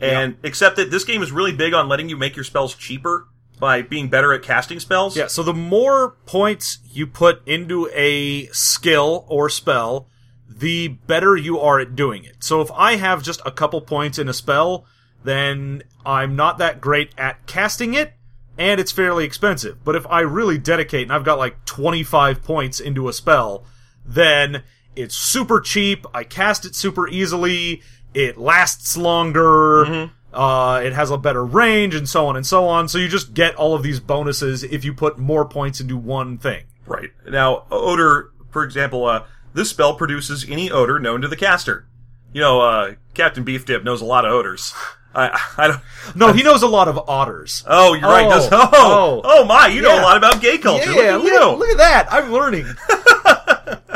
[0.00, 3.26] And, except that this game is really big on letting you make your spells cheaper
[3.58, 5.16] by being better at casting spells.
[5.16, 10.08] Yeah, so the more points you put into a skill or spell,
[10.48, 12.44] the better you are at doing it.
[12.44, 14.86] So if I have just a couple points in a spell,
[15.24, 18.14] then I'm not that great at casting it,
[18.56, 19.84] and it's fairly expensive.
[19.84, 23.64] But if I really dedicate and I've got like 25 points into a spell,
[24.04, 24.62] then
[24.96, 27.82] it's super cheap, I cast it super easily,
[28.14, 32.88] it lasts longer, uh, it has a better range, and so on and so on.
[32.88, 36.38] So you just get all of these bonuses if you put more points into one
[36.38, 36.64] thing.
[36.86, 37.10] Right.
[37.28, 41.86] Now, odor, for example, uh, this spell produces any odor known to the caster.
[42.32, 44.74] You know, uh, Captain Beef Dip knows a lot of odors.
[45.14, 45.80] I, I don't.
[46.14, 47.64] No, he knows a lot of otters.
[47.66, 48.26] Oh, you're right.
[48.26, 49.20] Oh, Does, oh, oh.
[49.24, 49.66] oh, my!
[49.68, 50.90] You know a lot about gay culture.
[50.90, 51.50] look at you.
[51.56, 52.08] look at that.
[52.12, 52.66] I'm learning.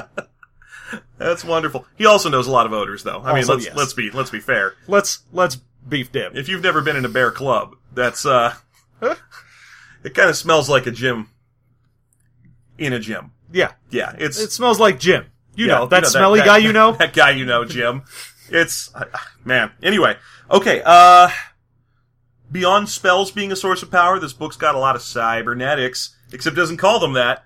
[1.19, 1.87] That's wonderful.
[1.97, 3.23] He also knows a lot of odors, though.
[3.23, 3.77] I mean, let's yes.
[3.77, 4.75] let's be let's be fair.
[4.89, 5.57] let's let's
[5.89, 6.35] beef dip.
[6.35, 8.55] If you've never been in a bear club, that's uh,
[9.01, 11.29] it kind of smells like a gym
[12.79, 13.31] in a gym.
[13.53, 15.27] Yeah, Yeah, it's it smells like Jim.
[15.55, 16.59] You Yeah, know that you smelly that- guy.
[16.59, 16.93] You know.
[16.93, 18.03] that guy you know, Jim.
[18.55, 19.05] It's uh,
[19.45, 19.73] man.
[19.83, 20.17] Anyway,
[20.51, 20.83] okay.
[20.85, 21.29] Uh,
[22.51, 26.17] beyond spells being a source of power, this book's got a lot of cybernetics.
[26.33, 27.45] Except it doesn't call them that.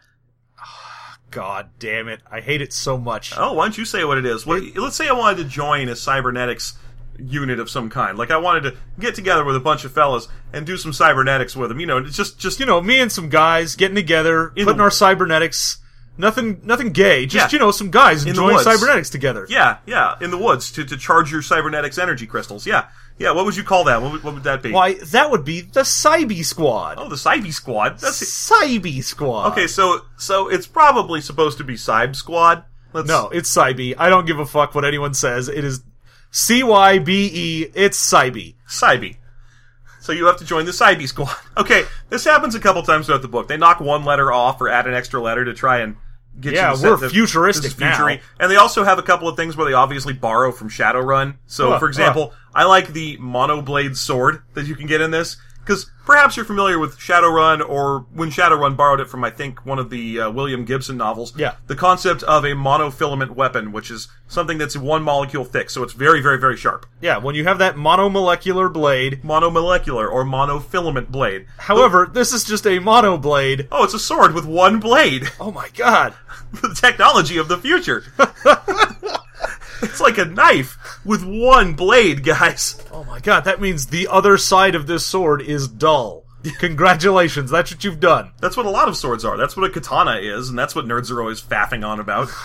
[1.31, 2.21] God damn it!
[2.31, 3.33] I hate it so much.
[3.37, 4.47] Oh, why don't you say what it is?
[4.47, 6.79] What, let's say I wanted to join a cybernetics
[7.19, 8.17] unit of some kind.
[8.17, 11.57] Like I wanted to get together with a bunch of fellas and do some cybernetics
[11.57, 11.81] with them.
[11.81, 14.79] You know, it's just just You know, me and some guys getting together, In putting
[14.79, 15.79] the- our cybernetics.
[16.19, 17.27] Nothing, nothing gay.
[17.27, 17.57] Just Yeah.
[17.59, 18.65] you know, some guys the enjoying woods.
[18.65, 19.47] cybernetics together.
[19.51, 22.67] yeah, yeah, in the woods to, to charge your cybernetics energy crystals.
[22.67, 22.87] Yeah,
[23.19, 23.33] yeah.
[23.33, 24.01] What would you call that?
[24.01, 24.73] What would, what would that be?
[24.73, 26.95] Why, that would be the Cybe Squad.
[26.99, 27.99] Oh, the Cybe Squad.
[27.99, 28.23] That's.
[28.23, 29.53] Cybe Squad.
[29.53, 32.65] Okay, so so it's probably supposed to be Cybe Squad.
[32.93, 33.95] Let's, No, it's Cybe.
[33.99, 35.49] I don't give a fuck what anyone says.
[35.51, 35.83] It is
[36.31, 37.71] C Y B E.
[37.75, 38.55] It's Cybe.
[38.69, 39.17] Cybe.
[40.01, 41.37] So you have to join the Cybe Squad.
[41.59, 43.49] Okay, this happens a couple times throughout the book.
[43.49, 45.97] They knock one letter off or add an extra letter to try and
[46.41, 48.07] get Yeah, you we're the- futuristic now.
[48.39, 51.35] And they also have a couple of things where they obviously borrow from Shadowrun.
[51.47, 55.37] So, Huh, for example, I like the monoblade sword that you can get in this.
[55.67, 59.81] Because perhaps you're familiar with Shadowrun, or when Shadowrun borrowed it from, I think, one
[59.81, 61.37] of the uh, William Gibson novels.
[61.37, 61.57] Yeah.
[61.67, 65.93] The concept of a monofilament weapon, which is something that's one molecule thick, so it's
[65.93, 66.87] very, very, very sharp.
[67.01, 69.23] Yeah, when you have that monomolecular blade.
[69.25, 71.47] Monomolecular or monofilament blade.
[71.59, 73.67] However, this is just a mono blade.
[73.73, 75.33] Oh, it's a sword with one blade.
[75.41, 76.15] Oh my god.
[76.53, 78.05] the technology of the future.
[79.83, 82.83] it's like a knife with one blade, guys.
[82.93, 86.25] Oh my god, that means the other side of this sword is dull.
[86.59, 88.31] Congratulations, that's what you've done.
[88.41, 89.37] That's what a lot of swords are.
[89.37, 92.29] That's what a katana is, and that's what nerds are always faffing on about.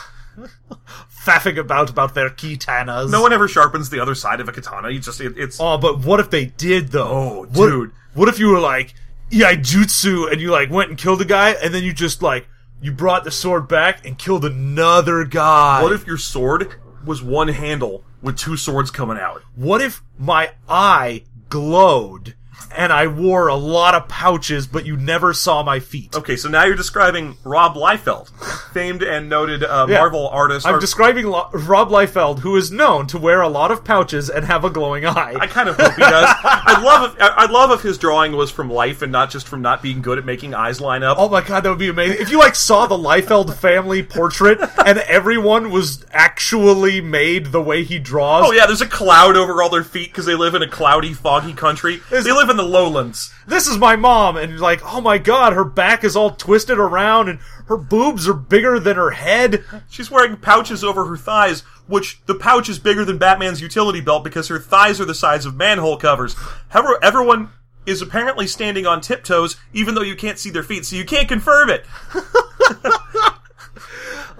[1.25, 3.11] Faffing about about their katanas.
[3.11, 4.89] No one ever sharpens the other side of a katana.
[4.89, 7.07] You just it, it's Oh, but what if they did though?
[7.07, 7.91] Oh, What- dude.
[8.13, 8.93] What if you were like
[9.29, 12.47] Iaijutsu and you like went and killed a guy and then you just like
[12.81, 15.83] you brought the sword back and killed another guy?
[15.83, 16.73] what if your sword
[17.05, 19.41] was one handle with two swords coming out?
[19.55, 22.35] what if my eye glowed
[22.75, 26.15] and I wore a lot of pouches, but you never saw my feet.
[26.15, 28.29] Okay, so now you're describing Rob Liefeld,
[28.73, 29.97] famed and noted uh, Yeah.
[29.99, 30.65] Marvel artist.
[30.67, 34.45] I'm describing Lo- Rob Liefeld, who is known to wear a lot of pouches and
[34.45, 35.35] have a glowing eye.
[35.39, 36.35] I kind of hope he does.
[36.43, 39.47] I'd love if I- I'd love if his drawing was from life and not just
[39.47, 41.17] from not being good at making eyes line up.
[41.19, 42.17] Oh my god, that would be amazing.
[42.21, 47.83] If you like saw the Liefeld family portrait and everyone was actually made the way
[47.83, 48.43] he draws.
[48.47, 51.13] Oh yeah, there's a cloud over all their feet because they live in a cloudy,
[51.13, 52.01] foggy country.
[52.09, 53.33] They live in the lowlands.
[53.47, 57.29] This is my mom and like, "Oh my god, her back is all twisted around
[57.29, 62.21] and her boobs are bigger than her head." She's wearing pouches over her thighs, which
[62.27, 65.55] the pouch is bigger than Batman's utility belt because her thighs are the size of
[65.55, 66.35] manhole covers.
[66.69, 67.49] However, everyone
[67.87, 71.27] is apparently standing on tiptoes, even though you can't see their feet, so you can't
[71.27, 71.83] confirm it.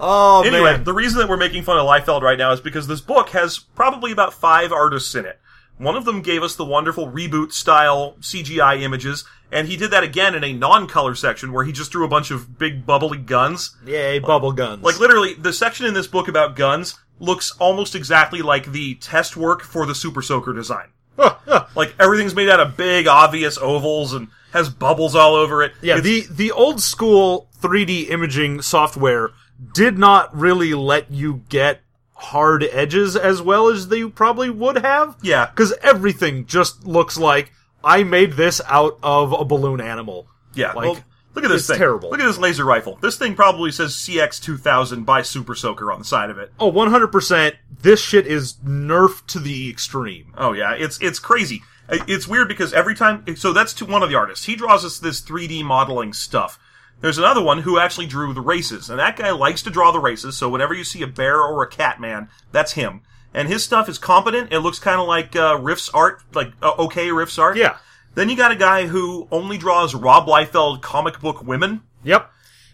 [0.04, 0.84] Oh Anyway, man.
[0.84, 3.58] the reason that we're making fun of Liefeld right now is because this book has
[3.58, 5.38] probably about five artists in it.
[5.82, 10.04] One of them gave us the wonderful reboot style CGI images, and he did that
[10.04, 13.76] again in a non-color section where he just drew a bunch of big bubbly guns.
[13.84, 14.82] Yay, bubble guns.
[14.82, 19.36] Like literally, the section in this book about guns looks almost exactly like the test
[19.36, 20.88] work for the Super Soaker design.
[21.74, 25.72] Like everything's made out of big, obvious ovals and has bubbles all over it.
[25.80, 29.30] Yeah, It's- the the old school 3D imaging software
[29.74, 31.80] did not really let you get
[32.22, 35.16] hard edges as well as they probably would have.
[35.22, 35.46] Yeah.
[35.46, 37.52] because everything just looks like
[37.84, 40.28] I made this out of a balloon animal.
[40.54, 41.04] Yeah, Like, well,
[41.34, 41.78] look at this it's thing.
[41.78, 42.10] terrible.
[42.10, 42.98] Look at this laser rifle.
[43.02, 46.52] This thing probably says CX2000 by Super Soaker on the side of it.
[46.60, 47.54] Oh, 100%.
[47.80, 50.32] This shit is nerfed to the extreme.
[50.36, 51.62] Oh yeah, it's it's crazy.
[51.88, 54.44] It's weird because every time, so that's to one of the artists.
[54.46, 56.58] He draws us this 3D modeling stuff.
[57.02, 59.98] There's another one who actually drew the races, and that guy likes to draw the
[59.98, 60.36] races.
[60.36, 63.02] So whenever you see a bear or a cat man, that's him.
[63.34, 64.52] And his stuff is competent.
[64.52, 67.56] It looks kind of like uh, Riff's art, like uh, okay Riff's art.
[67.56, 67.76] Yeah.
[68.14, 71.82] Then you got a guy who only draws Rob Liefeld comic book women.
[72.04, 72.30] Yep.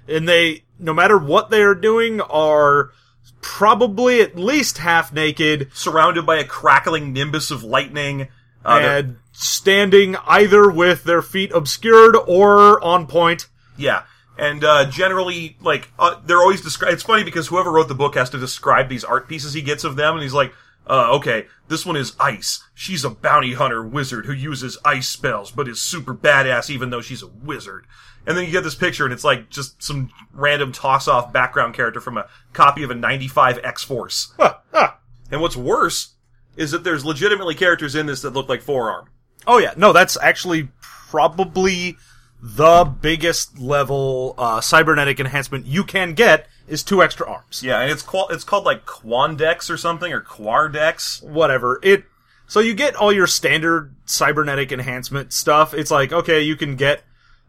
[0.09, 2.91] And they, no matter what they are doing, are
[3.41, 8.29] probably at least half naked surrounded by a crackling nimbus of lightning.
[8.65, 13.47] Uh, and standing either with their feet obscured or on point.
[13.77, 14.03] yeah,
[14.39, 16.95] and uh, generally, like uh, they're always described.
[16.95, 19.85] It's funny because whoever wrote the book has to describe these art pieces he gets
[19.85, 20.53] of them, and he's like,
[20.87, 22.63] uh, "Okay, this one is Ice.
[22.75, 27.03] She's a bounty hunter wizard who uses ice spells, but is super badass even though
[27.03, 27.87] she's a wizard."
[28.27, 32.01] And then you get this picture, and it's like just some random toss-off background character
[32.01, 34.33] from a copy of a '95 X Force.
[35.31, 36.15] And what's worse
[36.57, 39.09] is that there's legitimately characters in this that look like Forearm.
[39.47, 41.97] Oh yeah, no, that's actually probably
[42.41, 47.63] the biggest level uh, cybernetic enhancement you can get is two extra arms.
[47.63, 51.23] Yeah, and it's called it's called like Quandex or something or Quardex.
[51.23, 52.05] Whatever it.
[52.47, 55.75] So you get all your standard cybernetic enhancement stuff.
[55.75, 57.03] It's like okay, you can get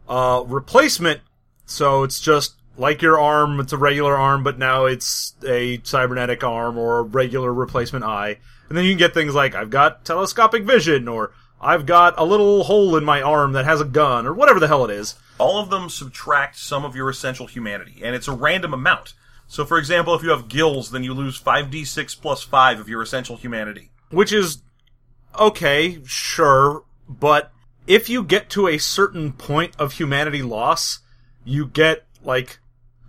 [0.08, 1.20] uh, replacement.
[1.66, 3.60] So it's just like your arm.
[3.60, 8.38] It's a regular arm, but now it's a cybernetic arm or a regular replacement eye.
[8.68, 12.24] And then you can get things like I've got telescopic vision or I've got a
[12.24, 15.16] little hole in my arm that has a gun or whatever the hell it is.
[15.38, 19.14] All of them subtract some of your essential humanity, and it's a random amount.
[19.46, 23.02] So, for example, if you have gills, then you lose 5d6 plus 5 of your
[23.02, 23.90] essential humanity.
[24.10, 24.62] which is
[25.38, 27.52] okay, sure, but
[27.86, 31.00] if you get to a certain point of humanity loss,
[31.44, 32.58] you get like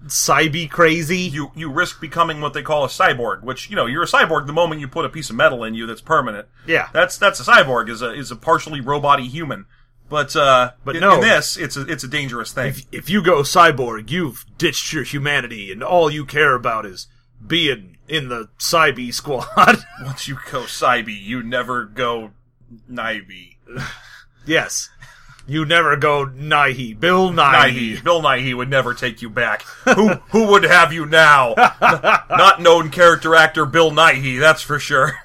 [0.07, 1.17] cybe crazy.
[1.19, 4.47] You you risk becoming what they call a cyborg, which you know you're a cyborg
[4.47, 6.47] the moment you put a piece of metal in you that's permanent.
[6.67, 6.89] Yeah.
[6.93, 9.65] that's that's a cyborg is a is a partially roboty human.
[10.09, 11.15] But uh, But in, no.
[11.15, 12.69] in this, it's a it's a dangerous thing.
[12.69, 17.07] if, if you go cyborg, you've ditched your humanity, and all you care about is
[17.45, 19.77] being in the cybe squad.
[20.03, 22.31] Once you go cybe, you never go
[22.91, 23.55] Nibey.
[24.45, 24.89] yes.
[25.47, 26.97] You never go Nighy.
[26.99, 27.97] Bill Nighy.
[27.97, 28.03] Nighy.
[28.03, 29.63] Bill Nighy would never take you back.
[29.83, 31.53] who who would have you now?
[32.29, 35.15] Not known character actor Bill Nighy, that's for sure.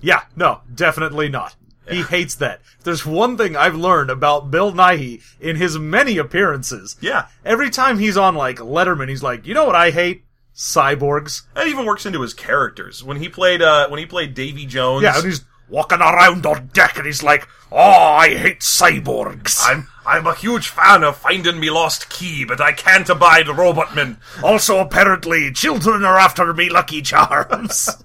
[0.00, 1.54] Yeah, no, definitely not.
[1.88, 2.60] He hates that.
[2.78, 6.96] If There's one thing I've learned about Bill Nighy in his many appearances.
[7.00, 7.26] Yeah.
[7.44, 10.24] Every time he's on like Letterman, he's like, "You know what I hate?
[10.54, 13.02] Cyborgs." That even works into his characters.
[13.02, 16.96] When he played uh when he played Davy Jones Yeah, he's walking around on deck,
[16.96, 21.70] and he's like, "Oh, I hate cyborgs." I'm I'm a huge fan of finding me
[21.70, 24.16] lost key, but I can't abide robotmen.
[24.42, 27.88] also, apparently, children are after me Lucky Charms.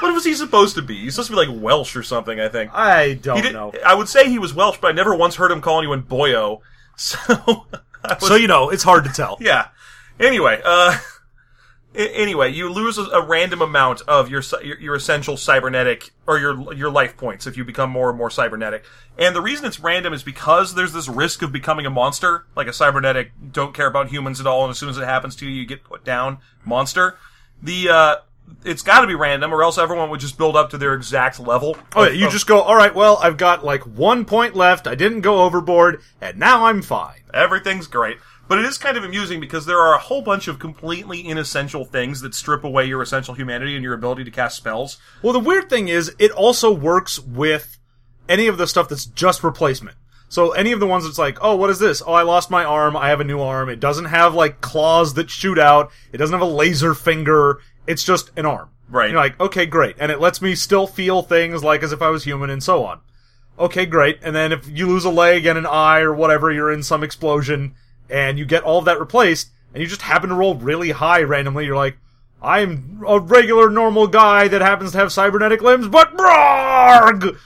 [0.00, 0.96] What was he supposed to be?
[1.04, 2.72] He's supposed to be like Welsh or something, I think.
[2.74, 3.72] I don't did, know.
[3.86, 6.60] I would say he was Welsh, but I never once heard him call anyone boyo.
[6.96, 7.16] So
[8.04, 9.38] was- So you know, it's hard to tell.
[9.40, 9.68] Yeah.
[10.18, 11.00] Anyway, uh, I-
[11.94, 16.72] anyway, you lose a, a random amount of your, your your essential cybernetic or your
[16.74, 18.84] your life points if you become more and more cybernetic.
[19.18, 22.66] And the reason it's random is because there's this risk of becoming a monster, like
[22.66, 25.46] a cybernetic don't care about humans at all, and as soon as it happens to
[25.46, 27.18] you, you get put down monster.
[27.62, 28.16] The uh,
[28.64, 31.40] it's got to be random, or else everyone would just build up to their exact
[31.40, 31.76] level.
[31.94, 34.86] Oh, you of- just go, all right, well, I've got like one point left.
[34.86, 37.20] I didn't go overboard, and now I'm fine.
[37.32, 38.18] Everything's great.
[38.48, 41.84] But it is kind of amusing because there are a whole bunch of completely inessential
[41.84, 44.98] things that strip away your essential humanity and your ability to cast spells.
[45.22, 47.78] Well, the weird thing is, it also works with
[48.28, 49.96] any of the stuff that's just replacement.
[50.28, 52.02] So any of the ones that's like, oh, what is this?
[52.06, 52.96] Oh, I lost my arm.
[52.96, 53.68] I have a new arm.
[53.68, 55.90] It doesn't have like claws that shoot out.
[56.10, 57.60] It doesn't have a laser finger.
[57.86, 58.70] It's just an arm.
[58.88, 59.10] Right.
[59.10, 59.96] You're like, okay, great.
[59.98, 62.84] And it lets me still feel things like as if I was human and so
[62.84, 63.00] on.
[63.58, 64.20] Okay, great.
[64.22, 67.04] And then if you lose a leg and an eye or whatever, you're in some
[67.04, 67.74] explosion
[68.12, 71.22] and you get all of that replaced and you just happen to roll really high
[71.22, 71.96] randomly, you're like,
[72.42, 77.38] I'm a regular normal guy that happens to have cybernetic limbs, but brarg!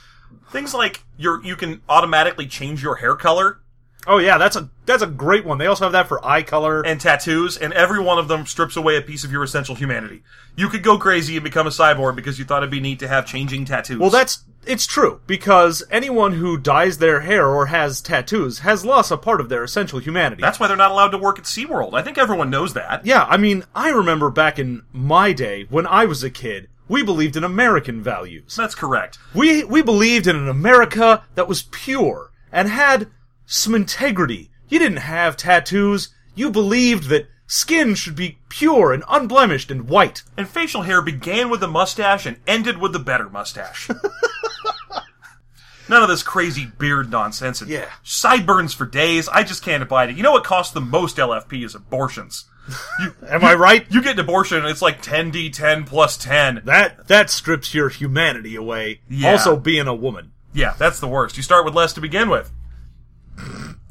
[0.51, 3.59] Things like your you can automatically change your hair color
[4.05, 5.57] Oh yeah, that's a that's a great one.
[5.57, 6.81] They also have that for eye color.
[6.85, 10.23] and tattoos, and every one of them strips away a piece of your essential humanity.
[10.55, 13.07] You could go crazy and become a cyborg because you thought it'd be neat to
[13.07, 13.99] have changing tattoos.
[13.99, 19.11] well, that's it's true because anyone who dyes their hair or has tattoos has lost
[19.11, 20.41] a part of their essential humanity.
[20.41, 21.93] that's why they're not allowed to work at SeaWorld.
[21.93, 23.05] I think everyone knows that.
[23.05, 27.03] Yeah, I mean, I remember back in my day when I was a kid, we
[27.03, 28.55] believed in American values.
[28.55, 29.17] That's correct.
[29.33, 33.07] We we believed in an America that was pure and had
[33.47, 34.51] some integrity.
[34.69, 36.09] You didn't have tattoos.
[36.35, 40.21] You believed that skin should be pure and unblemished and white.
[40.37, 43.89] And facial hair began with the mustache and ended with the better mustache.
[45.89, 47.85] None of this crazy beard nonsense and Yeah.
[48.03, 49.29] sideburns for days.
[49.29, 50.17] I just can't abide it.
[50.17, 52.45] You know what costs the most LFP is abortions.
[52.99, 53.85] You, Am I right?
[53.89, 56.63] you get an abortion and it's like 10d10 plus 10.
[56.65, 58.99] That that strips your humanity away.
[59.09, 59.31] Yeah.
[59.31, 60.33] Also being a woman.
[60.53, 61.37] Yeah, that's the worst.
[61.37, 62.51] You start with less to begin with.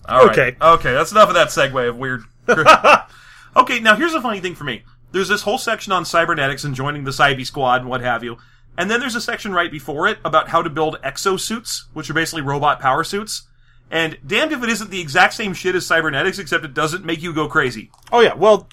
[0.08, 0.38] All right.
[0.38, 0.56] Okay.
[0.60, 2.22] Okay, that's enough of that segue of weird.
[3.56, 4.82] okay, now here's a funny thing for me.
[5.12, 8.38] There's this whole section on cybernetics and joining the Cybe squad and what have you.
[8.78, 12.14] And then there's a section right before it about how to build exosuits, which are
[12.14, 13.48] basically robot power suits.
[13.90, 17.22] And damned if it isn't the exact same shit as cybernetics, except it doesn't make
[17.22, 17.90] you go crazy.
[18.12, 18.68] Oh yeah, well,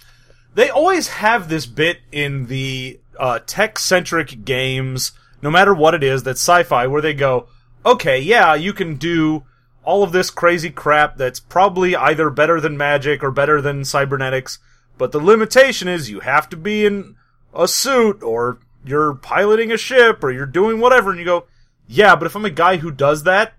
[0.56, 6.24] they always have this bit in the uh, tech-centric games, no matter what it is,
[6.24, 7.48] that's sci-fi, where they go,
[7.86, 9.44] okay, yeah, you can do
[9.84, 14.60] all of this crazy crap that's probably either better than magic or better than cybernetics,
[14.98, 17.16] but the limitation is you have to be in
[17.54, 21.46] a suit or you're piloting a ship or you're doing whatever, and you go,
[21.88, 23.54] yeah, but if I'm a guy who does that,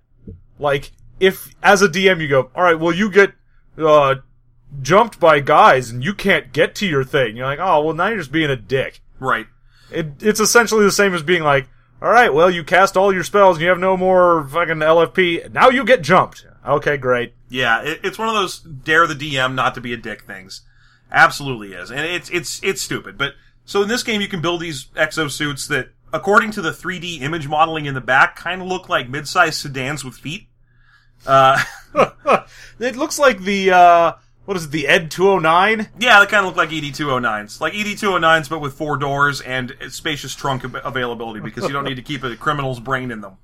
[0.59, 3.33] like, if as a DM you go, all right, well, you get
[3.79, 4.17] uh,
[4.83, 7.37] jumped by guys and you can't get to your thing.
[7.37, 9.01] You're like, oh, well, now you're just being a dick.
[9.19, 9.47] Right.
[9.91, 11.69] It, it's essentially the same as being like,
[12.05, 15.51] all right, well, you cast all your spells and you have no more fucking LFP.
[15.51, 16.47] Now you get jumped.
[16.67, 17.33] Okay, great.
[17.49, 20.61] Yeah, it, it's one of those dare the DM not to be a dick things.
[21.11, 23.17] Absolutely is, and it's it's it's stupid.
[23.17, 23.33] But
[23.65, 27.49] so in this game, you can build these exosuits that, according to the 3D image
[27.49, 30.49] modeling in the back, kind of look like mid-sized sedans with feet.
[31.27, 31.63] Uh,
[32.79, 34.13] It looks like the, uh,
[34.45, 35.89] what is it, the ED 209?
[35.99, 39.41] yeah, they kind of look like ED 209s, like ED 209s, but with four doors
[39.41, 43.37] and spacious trunk availability because you don't need to keep a criminal's brain in them.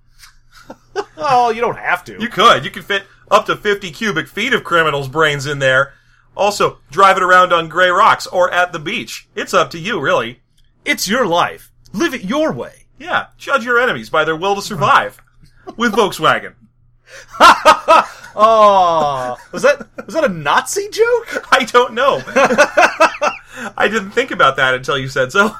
[1.23, 2.19] Oh, you don't have to.
[2.19, 2.65] You could.
[2.65, 5.93] You could fit up to 50 cubic feet of criminals' brains in there.
[6.35, 9.29] Also, drive it around on gray rocks or at the beach.
[9.35, 10.41] It's up to you, really.
[10.85, 11.71] It's your life.
[11.93, 12.87] Live it your way.
[12.99, 15.21] Yeah, judge your enemies by their will to survive.
[15.77, 16.55] With Volkswagen.
[18.37, 21.47] Oh, was that, was that a Nazi joke?
[21.53, 22.23] I don't know.
[23.77, 25.55] I didn't think about that until you said so.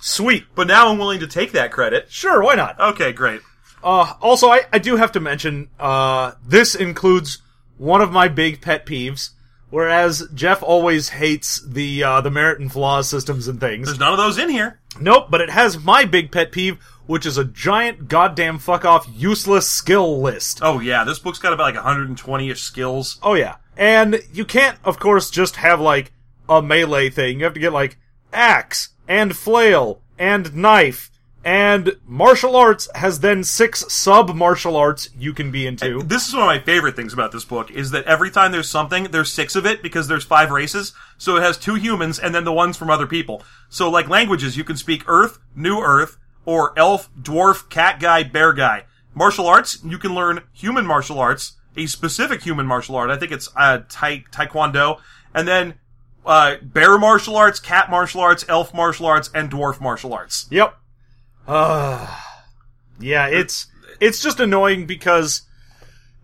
[0.00, 0.44] Sweet.
[0.54, 2.10] But now I'm willing to take that credit.
[2.10, 2.78] Sure, why not?
[2.78, 3.40] Okay, great.
[3.82, 7.40] Uh, also, I, I do have to mention, uh, this includes
[7.78, 9.30] one of my big pet peeves,
[9.74, 13.88] whereas Jeff always hates the, uh, the merit and flaws systems and things.
[13.88, 14.78] There's none of those in here.
[15.00, 19.08] Nope, but it has my big pet peeve, which is a giant goddamn fuck off
[19.12, 20.60] useless skill list.
[20.62, 23.18] Oh yeah, this book's got about like 120-ish skills.
[23.20, 23.56] Oh yeah.
[23.76, 26.12] And you can't, of course, just have like
[26.48, 27.40] a melee thing.
[27.40, 27.98] You have to get like
[28.32, 31.10] axe and flail and knife
[31.44, 36.02] and martial arts has then six sub martial arts you can be into.
[36.02, 38.68] This is one of my favorite things about this book is that every time there's
[38.68, 40.94] something, there's six of it because there's five races.
[41.18, 43.42] So it has two humans and then the ones from other people.
[43.68, 46.16] So like languages, you can speak Earth, New Earth,
[46.46, 48.84] or Elf, Dwarf, Cat Guy, Bear Guy.
[49.14, 53.10] Martial arts, you can learn human martial arts, a specific human martial art.
[53.10, 54.98] I think it's uh, tai- Taekwondo,
[55.32, 55.74] and then
[56.26, 60.46] uh, bear martial arts, cat martial arts, elf martial arts, and dwarf martial arts.
[60.50, 60.76] Yep.
[61.46, 62.06] Uh,
[63.00, 63.66] yeah, it's
[64.00, 65.42] it's just annoying because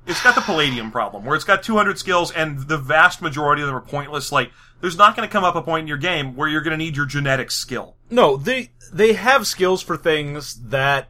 [0.07, 3.69] It's got the Palladium problem, where it's got 200 skills, and the vast majority of
[3.69, 4.33] them are pointless.
[4.33, 4.51] Like,
[4.81, 6.83] there's not going to come up a point in your game where you're going to
[6.85, 7.97] need your genetic skill.
[8.11, 11.09] no, they they have skills for things that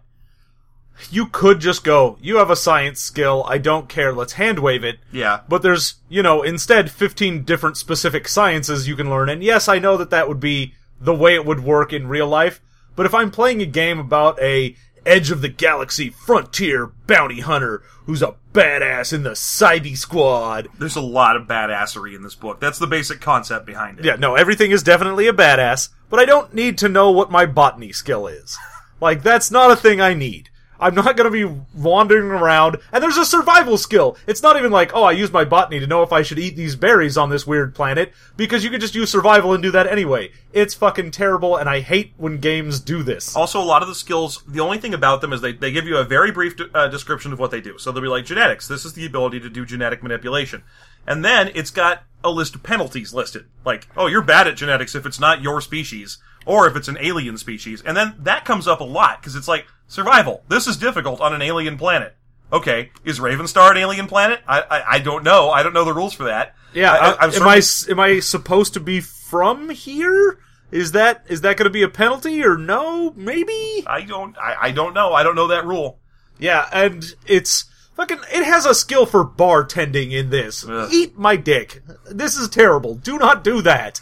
[1.10, 4.84] you could just go, you have a science skill, I don't care, let's hand wave
[4.84, 4.98] it.
[5.10, 5.40] Yeah.
[5.48, 9.30] But there's, you know, instead 15 different specific sciences you can learn.
[9.30, 12.28] And yes, I know that that would be the way it would work in real
[12.28, 12.60] life.
[13.00, 14.76] But if I'm playing a game about a
[15.06, 20.68] edge of the galaxy frontier bounty hunter who's a badass in the Cybe squad.
[20.78, 22.60] There's a lot of badassery in this book.
[22.60, 24.04] That's the basic concept behind it.
[24.04, 27.46] Yeah, no, everything is definitely a badass, but I don't need to know what my
[27.46, 28.58] botany skill is.
[29.00, 30.50] Like, that's not a thing I need.
[30.80, 34.16] I'm not gonna be wandering around, and there's a survival skill.
[34.26, 36.56] It's not even like, oh, I use my botany to know if I should eat
[36.56, 39.86] these berries on this weird planet, because you could just use survival and do that
[39.86, 40.32] anyway.
[40.52, 43.36] It's fucking terrible, and I hate when games do this.
[43.36, 45.86] Also, a lot of the skills, the only thing about them is they, they give
[45.86, 47.78] you a very brief uh, description of what they do.
[47.78, 48.66] So they'll be like genetics.
[48.66, 50.62] This is the ability to do genetic manipulation.
[51.06, 53.46] And then it's got a list of penalties listed.
[53.64, 56.98] Like, oh, you're bad at genetics if it's not your species, or if it's an
[57.00, 57.82] alien species.
[57.82, 60.42] And then that comes up a lot, because it's like, survival.
[60.48, 62.14] This is difficult on an alien planet.
[62.52, 64.40] Okay, is Ravenstar an alien planet?
[64.48, 65.50] I, I, I don't know.
[65.50, 66.54] I don't know the rules for that.
[66.72, 70.38] Yeah, I, am certainly- I am I supposed to be from here?
[70.70, 73.12] Is that is that going to be a penalty or no?
[73.16, 73.84] Maybe.
[73.86, 75.12] I don't, I, I don't know.
[75.12, 75.98] I don't know that rule.
[76.38, 77.64] Yeah, and it's
[77.96, 78.18] fucking.
[78.32, 80.64] It has a skill for bartending in this.
[80.68, 80.88] Ugh.
[80.92, 81.82] Eat my dick.
[82.08, 82.94] This is terrible.
[82.94, 84.00] Do not do that.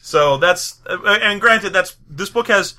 [0.00, 2.74] So that's uh, and granted, that's this book has.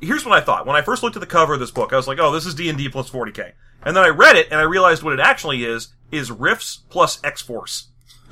[0.00, 1.92] Here's what I thought when I first looked at the cover of this book.
[1.92, 4.36] I was like, "Oh, this is D and D plus 40k," and then I read
[4.36, 7.88] it and I realized what it actually is is Rifts plus X Force.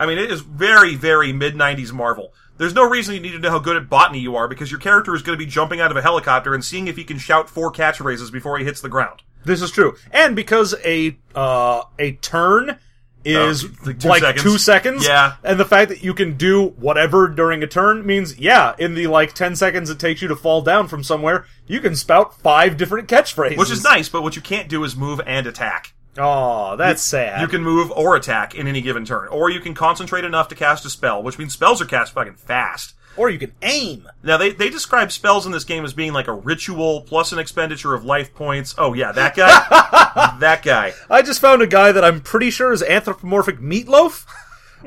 [0.00, 2.32] I mean, it is very, very mid 90s Marvel.
[2.56, 4.80] There's no reason you need to know how good at botany you are because your
[4.80, 7.18] character is going to be jumping out of a helicopter and seeing if he can
[7.18, 9.22] shout four catchphrases before he hits the ground.
[9.44, 12.78] This is true, and because a uh, a turn
[13.24, 14.42] is Oh, like two like seconds.
[14.42, 15.06] two seconds.
[15.06, 15.34] Yeah.
[15.44, 19.06] and the fact that you can do whatever during a turn means, yeah, in the
[19.08, 22.76] like ten seconds it takes you to fall down from somewhere, you can spout five
[22.76, 25.92] different catchphrases, Which is nice, but what you can't do is move and attack.
[26.18, 27.40] Oh, that's sad.
[27.40, 29.28] You can move or attack in any given turn.
[29.28, 32.34] Or you can concentrate enough to cast a spell, which means spells are cast fucking
[32.34, 32.94] fast.
[33.16, 34.08] Or you can aim.
[34.22, 37.38] Now, they, they describe spells in this game as being like a ritual plus an
[37.38, 38.74] expenditure of life points.
[38.78, 40.36] Oh, yeah, that guy?
[40.40, 40.92] that guy.
[41.08, 44.26] I just found a guy that I'm pretty sure is anthropomorphic meatloaf.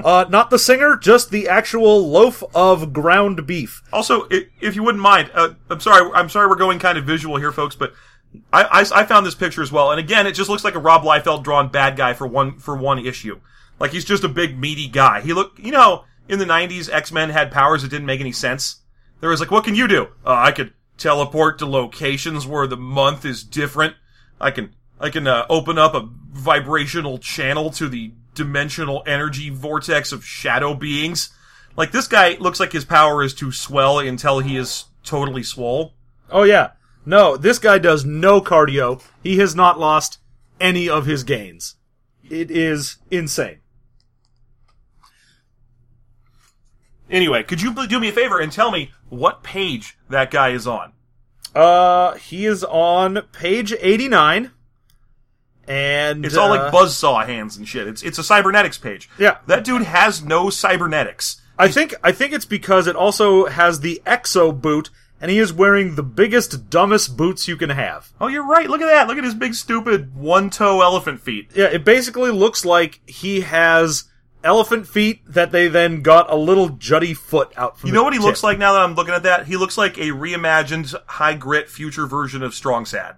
[0.03, 3.84] Uh, not the singer, just the actual loaf of ground beef.
[3.93, 7.38] Also, if you wouldn't mind, uh, I'm sorry, I'm sorry we're going kind of visual
[7.38, 7.93] here, folks, but
[8.51, 10.80] I, I, I found this picture as well, and again, it just looks like a
[10.80, 13.39] Rob Liefeld drawn bad guy for one for one issue.
[13.80, 15.21] Like he's just a big meaty guy.
[15.21, 18.32] He look, you know, in the '90s, X Men had powers that didn't make any
[18.32, 18.82] sense.
[19.19, 20.09] There was like, what can you do?
[20.26, 23.95] Uh, I could teleport to locations where the month is different.
[24.39, 30.11] I can I can uh, open up a vibrational channel to the dimensional energy vortex
[30.11, 31.32] of shadow beings.
[31.76, 35.93] Like this guy looks like his power is to swell until he is totally swole.
[36.30, 36.71] Oh yeah.
[37.05, 39.03] No, this guy does no cardio.
[39.24, 40.19] He has not lost
[40.59, 41.76] any of his gains.
[42.30, 43.59] It is insane.
[47.14, 50.66] Anyway, could you do me a favor and tell me what page that guy is
[50.66, 50.93] on?
[51.53, 54.51] Uh, he is on page 89.
[55.68, 57.88] And It's all uh, like buzzsaw hands and shit.
[57.88, 59.09] It's it's a cybernetics page.
[59.18, 59.38] Yeah.
[59.47, 61.39] That dude has no cybernetics.
[61.57, 64.89] I think I think it's because it also has the exo boot
[65.22, 68.11] and he is wearing the biggest dumbest boots you can have.
[68.20, 68.70] Oh, you're right.
[68.70, 69.07] Look at that.
[69.07, 71.51] Look at his big stupid one toe elephant feet.
[71.55, 74.05] Yeah, it basically looks like he has
[74.44, 78.14] elephant feet that they then got a little juddy foot out from You know what
[78.14, 79.48] he looks like now that I'm looking at that?
[79.48, 83.16] He looks like a reimagined high grit future version of Strong Sad.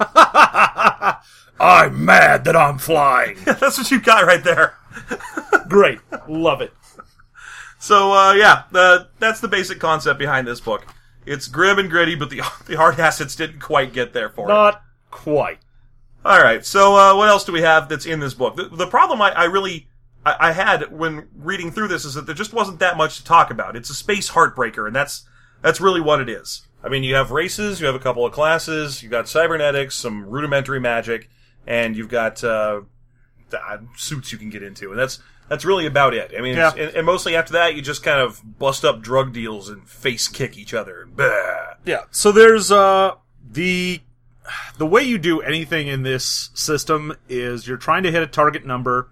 [1.60, 3.38] I'm mad that I'm flying.
[3.44, 4.76] That's what you got right there.
[5.68, 6.00] Great.
[6.28, 6.72] Love it.
[7.78, 10.86] So uh, yeah, the, that's the basic concept behind this book.
[11.26, 14.52] It's grim and gritty, but the the hard assets didn't quite get there for it.
[14.52, 15.58] Not quite.
[16.24, 16.64] All right.
[16.64, 18.54] So uh, what else do we have that's in this book?
[18.54, 19.88] The, the problem I, I really
[20.24, 23.24] I, I had when reading through this is that there just wasn't that much to
[23.24, 23.76] talk about.
[23.76, 25.24] It's a space heartbreaker, and that's
[25.62, 26.66] that's really what it is.
[26.84, 30.26] I mean, you have races, you have a couple of classes, you've got cybernetics, some
[30.26, 31.30] rudimentary magic,
[31.66, 32.80] and you've got uh,
[33.52, 36.32] uh, suits you can get into, and that's that's really about it.
[36.36, 36.70] I mean, Yeah.
[36.76, 40.26] and, and mostly after that, you just kind of bust up drug deals and face
[40.28, 41.06] kick each other.
[41.14, 41.74] Bah.
[41.84, 42.02] Yeah.
[42.10, 43.12] So there's uh
[43.50, 44.00] the
[44.78, 48.64] the way you do anything in this system is you're trying to hit a target
[48.66, 49.08] number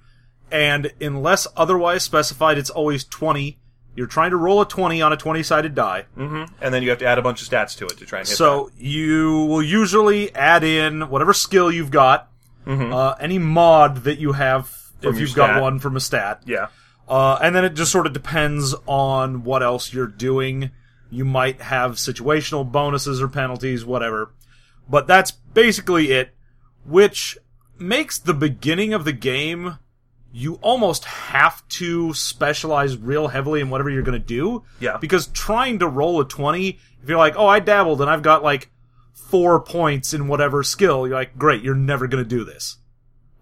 [0.50, 3.58] and unless otherwise specified, it's always 20.
[3.94, 6.06] You're trying to roll a 20 on a 20 sided die.
[6.16, 6.54] Mm-hmm.
[6.62, 8.28] And then you have to add a bunch of stats to it to try and
[8.28, 12.30] hit So you will usually add in whatever skill you've got,
[12.66, 15.08] uh, any mod that you have Mm-hmm.
[15.08, 16.42] From if you've got one from a stat.
[16.46, 16.68] Yeah.
[17.08, 20.70] Uh, and then it just sort of depends on what else you're doing.
[21.10, 24.32] You might have situational bonuses or penalties, whatever.
[24.88, 26.34] But that's basically it,
[26.84, 27.38] which
[27.78, 29.78] makes the beginning of the game
[30.32, 34.62] you almost have to specialize real heavily in whatever you're going to do.
[34.78, 34.96] Yeah.
[34.98, 38.42] Because trying to roll a 20, if you're like, oh, I dabbled and I've got
[38.42, 38.70] like
[39.12, 42.76] four points in whatever skill, you're like, great, you're never going to do this.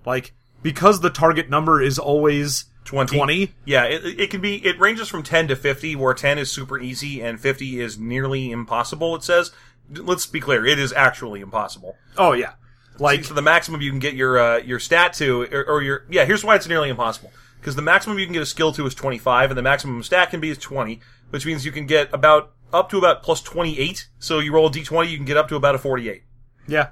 [0.07, 0.33] Like,
[0.63, 3.17] because the target number is always 20.
[3.17, 3.55] 20.
[3.67, 4.65] Yeah, it, it can be.
[4.65, 8.51] It ranges from ten to fifty, where ten is super easy and fifty is nearly
[8.51, 9.15] impossible.
[9.15, 9.53] It says.
[9.91, 10.67] Let's be clear.
[10.67, 11.97] It is actually impossible.
[12.19, 12.53] Oh, yeah.
[12.99, 16.05] Like, so the maximum you can get your uh, your stat to, or, or your
[16.11, 16.25] yeah.
[16.25, 17.33] Here's why it's nearly impossible.
[17.61, 20.31] Because the maximum you can get a skill to is 25, and the maximum stat
[20.31, 24.09] can be is 20, which means you can get about up to about plus 28.
[24.19, 26.23] So you roll a d20, you can get up to about a 48.
[26.67, 26.89] yeah.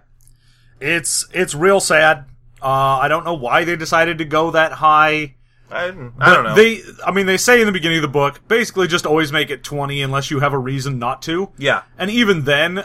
[0.79, 2.27] It's, it's real sad.
[2.61, 5.37] Uh, I don't know why they decided to go that high.
[5.71, 5.87] I,
[6.19, 6.55] I don't know.
[6.55, 9.51] They, I mean, they say in the beginning of the book, basically just always make
[9.51, 11.51] it 20 unless you have a reason not to.
[11.59, 12.85] yeah, And even then,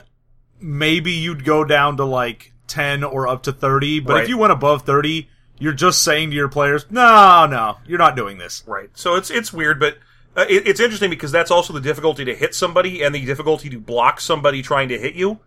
[0.60, 4.00] maybe you'd go down to like 10 or up to 30.
[4.00, 4.24] But Right.
[4.24, 8.16] if you went above 30, you're just saying to your players, no, no, you're not
[8.16, 8.64] doing this.
[8.66, 8.90] right.
[8.96, 9.98] So it's it's weird, but
[10.36, 13.70] uh, it, it's interesting because that's also the difficulty to hit somebody and the difficulty
[13.70, 15.40] to block somebody trying to hit you.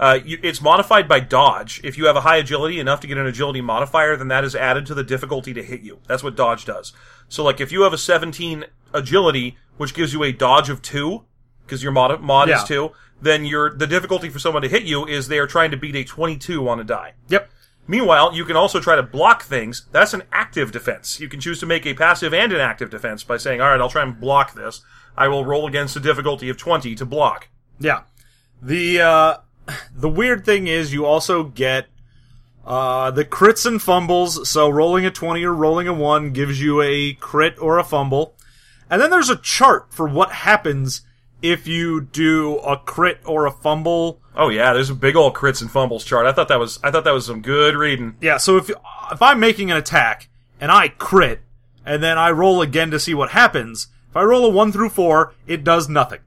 [0.00, 1.80] Uh, you, it's modified by dodge.
[1.84, 4.56] If you have a high agility enough to get an agility modifier, then that is
[4.56, 5.98] added to the difficulty to hit you.
[6.08, 6.92] That's what dodge does.
[7.28, 11.22] So, like, if you have a 17 agility, which gives you a dodge of two,
[11.64, 12.56] because your mod, mod Yeah.
[12.62, 12.90] is two,
[13.22, 15.94] then your the difficulty for someone to hit you is they are trying to beat
[15.94, 17.14] a 22 on a die.
[17.28, 17.48] Yep.
[17.86, 19.86] Meanwhile, you can also try to block things.
[19.92, 21.18] That's an active defense.
[21.20, 23.80] You can choose to make a passive and an active defense by saying, all right,
[23.80, 24.82] I'll try and block this.
[25.16, 27.48] I will roll against a difficulty of 20 to block.
[27.78, 28.02] Yeah.
[28.60, 29.36] The uh
[29.94, 31.86] the weird thing is you also get
[32.66, 36.82] uh the crits and fumbles, so rolling a 20 or rolling a 1 gives you
[36.82, 38.36] a crit or a fumble.
[38.90, 41.02] And then there's a chart for what happens
[41.42, 44.20] if you do a crit or a fumble.
[44.34, 46.24] Oh yeah, there's a big old crits and fumbles chart.
[46.26, 48.16] I thought that was I thought that was some good reading.
[48.20, 50.28] Yeah, so if if I'm making an attack
[50.60, 51.40] and I crit
[51.84, 54.90] and then I roll again to see what happens, if I roll a 1 through
[54.90, 56.20] 4, it does nothing.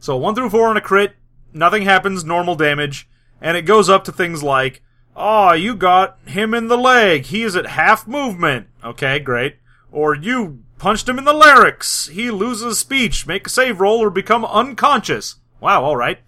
[0.00, 1.14] So 1 through 4 on a crit,
[1.52, 3.08] nothing happens, normal damage,
[3.40, 4.82] and it goes up to things like,
[5.16, 7.26] "Oh, you got him in the leg.
[7.26, 9.56] He is at half movement." Okay, great.
[9.92, 12.08] Or you punched him in the larynx.
[12.08, 13.26] He loses speech.
[13.26, 15.36] Make a save roll or become unconscious.
[15.60, 16.18] Wow, all right.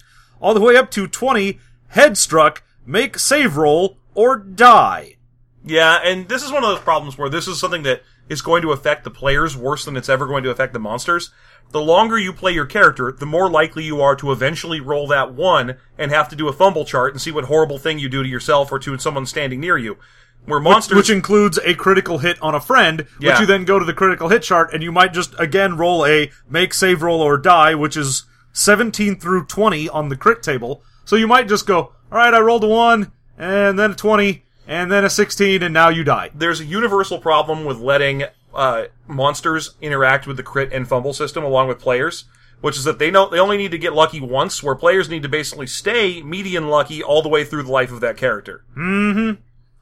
[0.40, 5.16] All the way up to 20, head struck, make save roll or die.
[5.64, 8.62] Yeah, and this is one of those problems where this is something that is going
[8.62, 11.30] to affect the players worse than it's ever going to affect the monsters.
[11.72, 15.34] The longer you play your character, the more likely you are to eventually roll that
[15.34, 18.22] one and have to do a fumble chart and see what horrible thing you do
[18.22, 19.98] to yourself or to someone standing near you.
[20.46, 23.32] Where monsters which includes a critical hit on a friend, Yeah.
[23.32, 26.04] which you then go to the critical hit chart, and you might just again roll
[26.06, 30.82] a make save roll or die, which is 17 through 20 on the crit table.
[31.04, 34.90] So you might just go, alright, I rolled a 1, and then a 20, and
[34.90, 36.30] then a 16, and now you die.
[36.34, 38.24] there's a universal problem with letting
[38.54, 42.24] uh, monsters interact with the crit and fumble system along with players,
[42.60, 45.22] which is that they know they only need to get lucky once, where players need
[45.22, 48.64] to basically stay median lucky all the way through the life of that character.
[48.76, 49.40] Mm-hmm.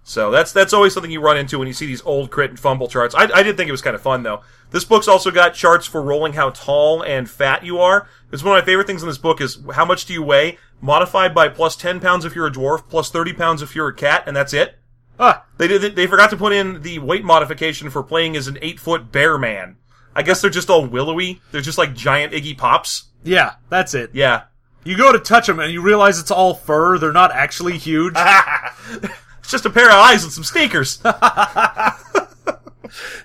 [0.08, 2.58] So that's that's always something you run into when you see these old crit and
[2.58, 3.14] fumble charts.
[3.14, 4.40] I, I did think it was kind of fun though.
[4.70, 8.08] This book's also got charts for rolling how tall and fat you are.
[8.32, 10.56] It's one of my favorite things in this book is how much do you weigh,
[10.80, 13.94] modified by plus ten pounds if you're a dwarf, plus thirty pounds if you're a
[13.94, 14.78] cat, and that's it.
[15.20, 15.94] Ah, They did.
[15.94, 19.36] They forgot to put in the weight modification for playing as an eight foot bear
[19.36, 19.76] man.
[20.16, 21.42] I guess they're just all willowy.
[21.52, 23.10] They're just like giant Iggy Pops.
[23.24, 24.10] yeah, that's it.
[24.14, 24.44] Yeah.
[24.84, 28.14] You go to touch them, and you realize it's all fur, they're not actually huge.
[29.48, 31.02] It's just a pair of eyes and some sneakers.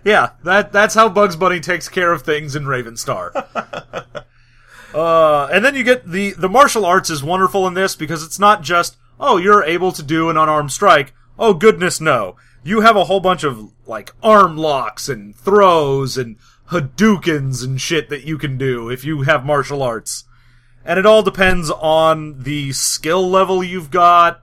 [0.03, 3.33] Yeah, that that's how Bugs Bunny takes care of things in Ravenstar.
[4.93, 8.39] uh, and then you get the the martial arts is wonderful in this because it's
[8.39, 11.13] not just oh you're able to do an unarmed strike.
[11.39, 16.37] Oh goodness no, you have a whole bunch of like arm locks and throws and
[16.69, 20.25] Hadoukens and shit that you can do if you have martial arts.
[20.85, 24.42] And it all depends on the skill level you've got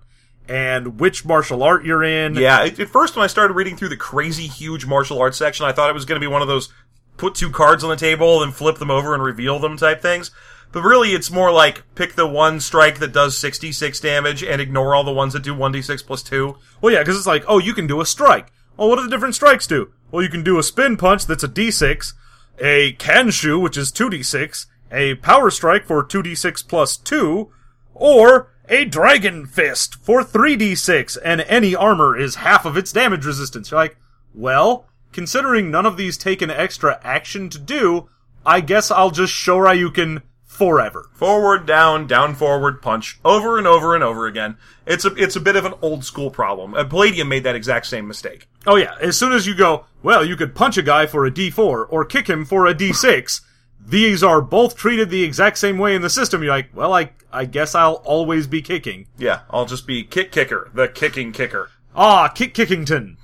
[0.51, 2.34] and which martial art you're in.
[2.34, 2.64] yeah.
[2.64, 5.88] At, first, when I started reading through the crazy huge martial arts section, I thought
[5.88, 6.70] it was going to be one of those
[7.16, 10.32] put two cards on the table and flip them over and reveal them type things.
[10.72, 14.92] But really, it's more like pick the one strike that does 66 damage and ignore
[14.92, 16.57] all the ones that do 1d6 plus 2.
[16.80, 18.53] Well, yeah, because it's like, oh, you can do a strike.
[18.76, 19.92] Well, what do the different strikes do?
[20.11, 22.12] Well, you can do a spin punch that's a d6,
[22.59, 27.53] a Kanshu, which is 2d6, a power strike for 2d6 plus 2,
[27.94, 33.70] or a dragon fist for 3d6, and any armor is half of its damage resistance.
[33.70, 33.96] You're like,
[34.32, 38.08] well, considering none of these take an extra action to do,
[38.46, 41.08] I guess I'll just Shoryuken forever.
[41.14, 44.56] Forward, down, down, forward, punch, over and over and over again.
[44.86, 46.74] It's a it's a bit of an old school problem.
[46.74, 48.46] Uh, Palladium made that exact same mistake.
[48.66, 51.30] Oh yeah, as soon as you go, well, you could punch a guy for a
[51.30, 53.40] d4 or kick him for a d6.
[53.87, 56.43] These are both treated the exact same way in the system.
[56.43, 59.07] You're like, well, I I guess I'll always be kicking.
[59.18, 61.70] Yeah, I'll just be kick kicker, the kicking kicker.
[61.97, 63.16] Ah, kick Kickington.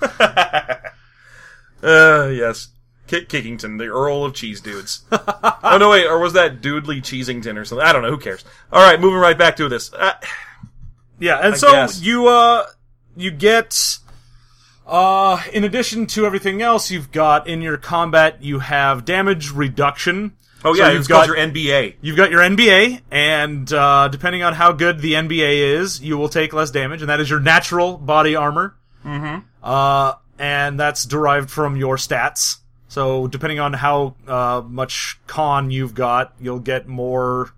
[1.82, 2.68] Uh, yes.
[3.06, 5.02] Kick Kickington, the Earl of Cheese Dudes.
[5.12, 7.86] oh no, wait, or was that Dudley Cheesington or something?
[7.86, 8.08] I don't know.
[8.10, 8.42] Who cares?
[8.72, 9.92] All right, moving right back to this.
[9.92, 10.14] Uh,
[11.18, 12.00] Yeah, and I so guess.
[12.00, 12.64] you uh
[13.16, 13.98] you get
[14.86, 20.36] uh in addition to everything else you've got in your combat you have damage reduction.
[20.64, 21.94] oh So yeah, you've it's called got your NBA.
[22.00, 26.28] You've got your NBA, and uh, depending on how good the NBA is, you will
[26.28, 28.76] take less damage, and that is your natural body armor.
[29.04, 29.46] Mm-hmm.
[29.62, 32.58] Uh, and that's derived from your stats.
[32.88, 37.52] So depending on how uh, much con you've got, you'll get more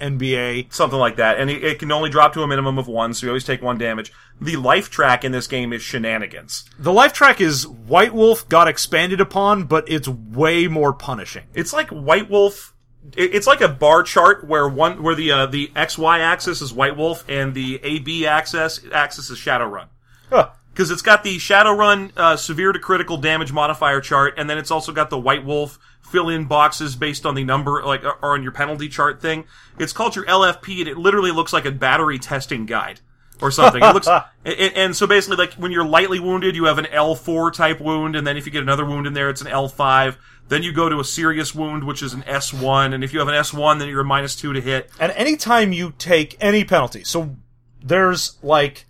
[0.00, 0.72] NBA.
[0.72, 1.38] Something like that.
[1.38, 3.62] And it, it can only drop to a minimum of one, so you always take
[3.62, 4.12] one damage.
[4.40, 6.64] The life track in this game is shenanigans.
[6.78, 11.44] The life track is White Wolf got expanded upon, but it's way more punishing.
[11.54, 12.74] It's like White Wolf.
[13.16, 16.60] it- It's like a bar chart where one where the uh, the X Y axis
[16.60, 19.86] is White Wolf and the A B axis axis is Shadowrun.
[20.30, 20.50] Huh.
[20.72, 24.70] because it's got the Shadowrun uh, severe to critical damage modifier chart, and then it's
[24.70, 28.42] also got the White Wolf fill in boxes based on the number, like or on
[28.42, 29.44] your penalty chart thing.
[29.78, 33.00] It's called your LFP, and it literally looks like a battery testing guide
[33.42, 33.82] or something.
[33.82, 34.06] It looks,
[34.44, 38.16] and, and so basically, like when you're lightly wounded, you have an L4 type wound,
[38.16, 40.16] and then if you get another wound in there, it's an L5.
[40.48, 43.28] Then you go to a serious wound, which is an S1, and if you have
[43.28, 44.90] an S1, then you're a minus two to hit.
[45.00, 47.36] And anytime you take any penalty, so
[47.82, 48.86] there's like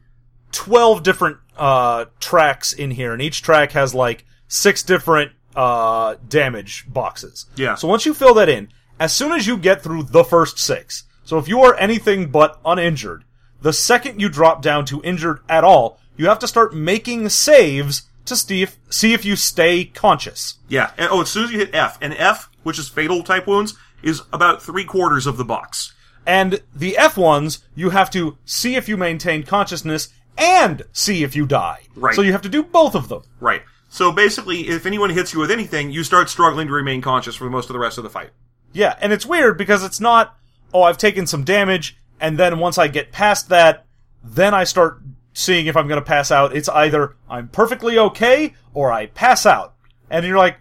[0.52, 6.84] 12 different uh, tracks in here, and each track has like six different uh, damage
[6.86, 7.46] boxes.
[7.56, 7.74] Yeah.
[7.74, 8.68] So once you fill that in,
[9.00, 12.60] as soon as you get through the first six, so if you are anything but
[12.64, 13.24] uninjured,
[13.62, 18.02] the second you drop down to injured at all, you have to start making saves
[18.26, 20.58] to see if, see if you stay conscious.
[20.68, 20.92] Yeah.
[20.96, 23.74] And, oh, as soon as you hit F, and F, which is fatal type wounds,
[24.02, 25.94] is about three quarters of the box.
[26.26, 31.36] And the F ones, you have to see if you maintain consciousness and see if
[31.36, 31.82] you die.
[31.94, 32.14] Right.
[32.14, 33.22] So you have to do both of them.
[33.40, 33.62] Right.
[33.88, 37.48] So basically, if anyone hits you with anything, you start struggling to remain conscious for
[37.48, 38.30] most of the rest of the fight.
[38.72, 40.36] Yeah, and it's weird because it's not,
[40.74, 43.86] oh, I've taken some damage, and then once I get past that,
[44.22, 45.00] then I start
[45.32, 46.54] seeing if I'm gonna pass out.
[46.56, 49.74] It's either I'm perfectly okay, or I pass out.
[50.10, 50.58] And you're like,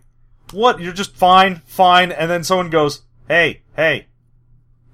[0.52, 0.80] what?
[0.80, 4.08] You're just fine, fine, and then someone goes, hey, hey,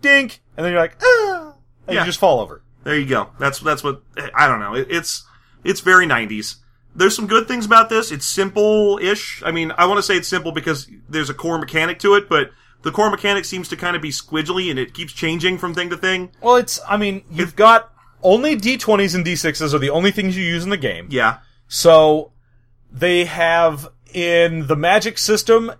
[0.02, 1.54] dink, and then you're like, ah,
[1.88, 2.02] and Yeah.
[2.02, 2.64] you just fall over.
[2.84, 3.30] There you go.
[3.40, 4.02] That's that's what
[4.34, 4.74] I don't know.
[4.76, 5.26] It, it's
[5.64, 6.56] it's very 90s.
[6.94, 8.12] There's some good things about this.
[8.12, 9.42] It's simple-ish.
[9.46, 12.28] I mean, I want to say it's simple because there's a core mechanic to it,
[12.28, 15.74] but the core mechanic seems to kind of be squidgely and it keeps changing from
[15.74, 16.32] thing to thing.
[16.42, 20.44] Well, it's, I mean, you've got only D20s and D6s are the only things you
[20.44, 21.08] use in the game.
[21.10, 21.40] Yeah.
[21.68, 22.32] So
[22.92, 25.72] they have in the magic system,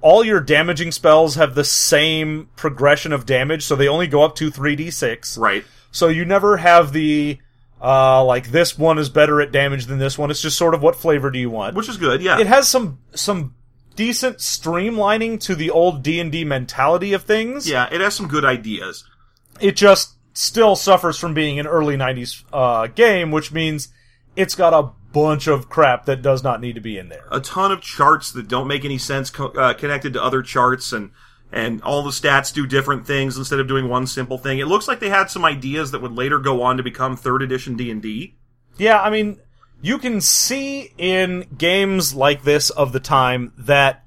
[0.00, 4.34] all your damaging spells have the same progression of damage, so they only go up
[4.36, 5.38] to 3d6.
[5.38, 5.64] Right.
[5.90, 7.38] So you never have the,
[7.82, 10.30] uh, like this one is better at damage than this one.
[10.30, 11.76] It's just sort of what flavor do you want?
[11.76, 12.22] Which is good.
[12.22, 12.38] Yeah.
[12.40, 13.54] it has some, some
[13.96, 17.68] decent streamlining to the old D&D mentality of things.
[17.68, 17.88] yeah.
[17.92, 19.04] It has some good ideas.
[19.60, 23.88] it just still suffers from being an early 90s uh, game, which means
[24.36, 27.24] it's got a bunch of crap that does not need to be in there.
[27.32, 30.92] a ton of charts that don't make any sense co- uh, connected to other charts
[30.92, 31.10] and
[31.52, 34.58] and all the stats do different things instead of doing one simple thing.
[34.58, 37.42] It looks like they had some ideas that would later go on to become third
[37.42, 38.36] edition D&D.
[38.76, 39.38] Yeah, I mean,
[39.82, 44.04] you can see in games like this of the time that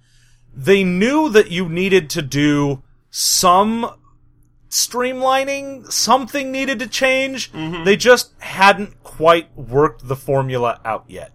[0.56, 3.90] they knew that you needed to do some
[4.70, 7.52] streamlining, something needed to change.
[7.52, 7.84] Mm-hmm.
[7.84, 11.32] They just hadn't quite worked the formula out yet.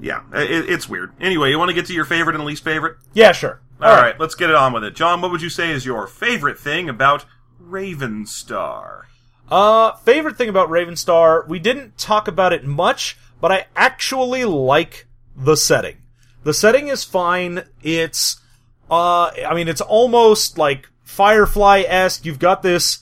[0.00, 1.12] Yeah, it, it's weird.
[1.20, 2.98] Anyway, you want to get to your favorite and least favorite?
[3.14, 3.60] Yeah, sure.
[3.80, 4.18] All right.
[4.18, 4.94] let's get it on with it.
[4.94, 7.24] John, what would you say is your favorite thing about
[7.62, 9.02] Ravenstar?
[9.50, 15.06] Uh, favorite thing about Ravenstar, we didn't talk about it much, but I actually like
[15.36, 15.98] the setting.
[16.44, 17.64] The setting is fine.
[17.82, 18.40] It's,
[18.90, 22.24] uh, I mean, it's almost like Firefly-esque.
[22.24, 22.98] You've got this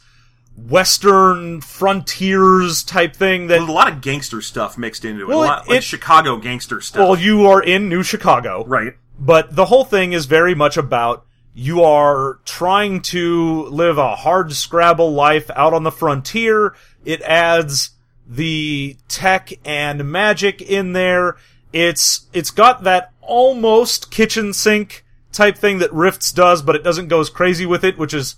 [0.56, 5.28] western frontiers type thing that There's a lot of gangster stuff mixed into it.
[5.28, 7.00] Well, a lot, it- like it- Chicago gangster stuff.
[7.00, 8.64] well you are in New Chicago.
[8.66, 8.94] right.
[9.18, 14.52] But the whole thing is very much about you are trying to live a hard
[14.52, 16.74] scrabble life out on the frontier.
[17.04, 17.90] It adds
[18.26, 21.36] the tech and magic in there.
[21.72, 27.08] It's it's got that almost kitchen sink type thing that Rifts does, but it doesn't
[27.08, 28.36] go as crazy with it, which is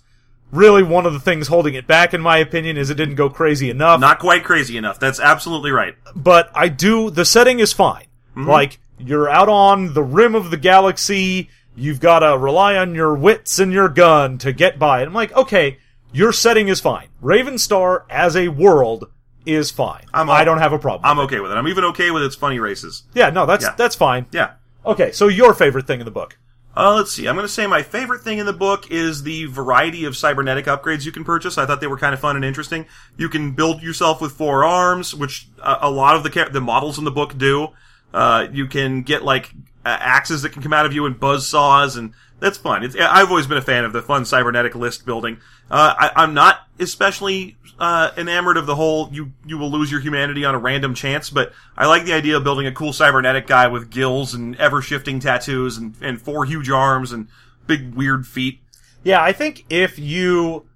[0.51, 3.29] really one of the things holding it back in my opinion is it didn't go
[3.29, 4.99] crazy enough Not quite crazy enough.
[4.99, 5.95] That's absolutely right.
[6.17, 7.11] but I do.
[7.11, 8.07] The setting is fine.
[8.37, 8.49] Mm-hmm.
[8.49, 11.51] Like you're out on the rim of the galaxy.
[11.77, 15.01] You've got to rely on your wits and your gun to get by.
[15.01, 15.79] And I'm like, okay,
[16.13, 17.09] your setting is fine.
[17.23, 19.11] Ravenstar as a world
[19.47, 20.05] is fine.
[20.13, 21.09] I'm I don't have a problem.
[21.11, 21.55] I'm okay with it.
[21.55, 23.05] I'm even okay with its funny races.
[23.15, 23.75] yeah, no, that's Yeah.
[23.77, 24.27] that's fine.
[24.33, 24.53] Yeah.
[24.85, 26.39] Okay, so your favorite thing in the book?
[26.77, 27.27] Uh, let's see.
[27.27, 30.67] I'm going to say my favorite thing in the book is the variety of cybernetic
[30.67, 31.59] upgrades you can purchase.
[31.59, 32.87] I thought they were kind of fun and interesting.
[33.17, 36.97] You can build yourself with four arms, which uh, a lot of the the models
[36.99, 37.69] in the book do.
[38.13, 39.53] Uh, you can get like
[39.85, 42.85] axes that can come out of you and buzz saws, and that's fun.
[42.85, 45.39] It's, I've always been a fan of the fun cybernetic list building.
[45.71, 50.01] Uh, I, I'm not especially uh, enamored of the whole you you will lose your
[50.01, 53.47] humanity on a random chance, but I like the idea of building a cool cybernetic
[53.47, 57.29] guy with gills and ever shifting tattoos and, and four huge arms and
[57.67, 58.61] big weird feet.
[59.05, 60.67] Yeah, I think if you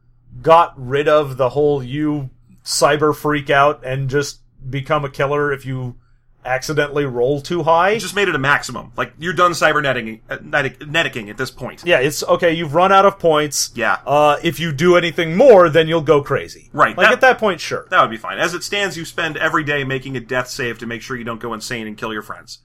[0.40, 2.30] got rid of the whole you
[2.64, 5.96] cyber freak out and just become a killer if you
[6.44, 7.98] accidentally roll too high.
[7.98, 8.92] Just made it a maximum.
[8.96, 11.82] Like you're done cyberneticking uh, netic- at this point.
[11.84, 12.52] Yeah, it's okay.
[12.52, 13.70] You've run out of points.
[13.74, 13.98] Yeah.
[14.06, 16.70] Uh, if you do anything more, then you'll go crazy.
[16.72, 17.86] Right, Like that- at that point, sure.
[17.90, 18.38] That would be fine.
[18.38, 21.24] As it stands, you spend every day making a death save to make sure you
[21.24, 22.58] don't go insane and kill your friends.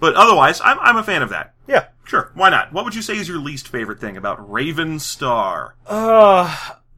[0.00, 1.54] But otherwise, I'm, I'm a fan of that.
[1.66, 1.86] yeah.
[2.04, 2.72] Sure, why not?
[2.72, 5.74] What would you say is your least favorite thing about Ravenstar?
[5.86, 6.54] Uh,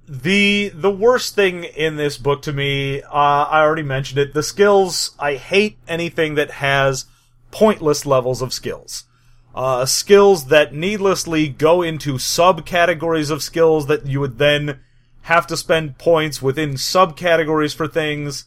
[0.09, 4.35] the the worst thing in this book to me, uh, I already mentioned it.
[4.35, 5.15] The skills.
[5.19, 7.07] I hate anything that has
[7.51, 9.05] pointless levels of skills.
[9.55, 14.81] Uh, skills that needlessly go into subcategories of skills that you would then
[15.23, 18.47] have to spend points within subcategories for things.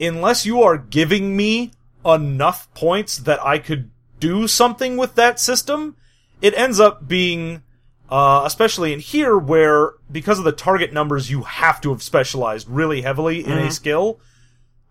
[0.00, 1.72] Unless you are giving me
[2.04, 5.96] enough points that I could do something with that system,
[6.40, 7.62] it ends up being
[8.10, 12.68] uh, especially in here where because of the target numbers you have to have specialized
[12.68, 14.20] really heavily in a skill.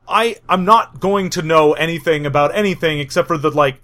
[0.08, 3.82] I i'm not going to know anything about anything except for the like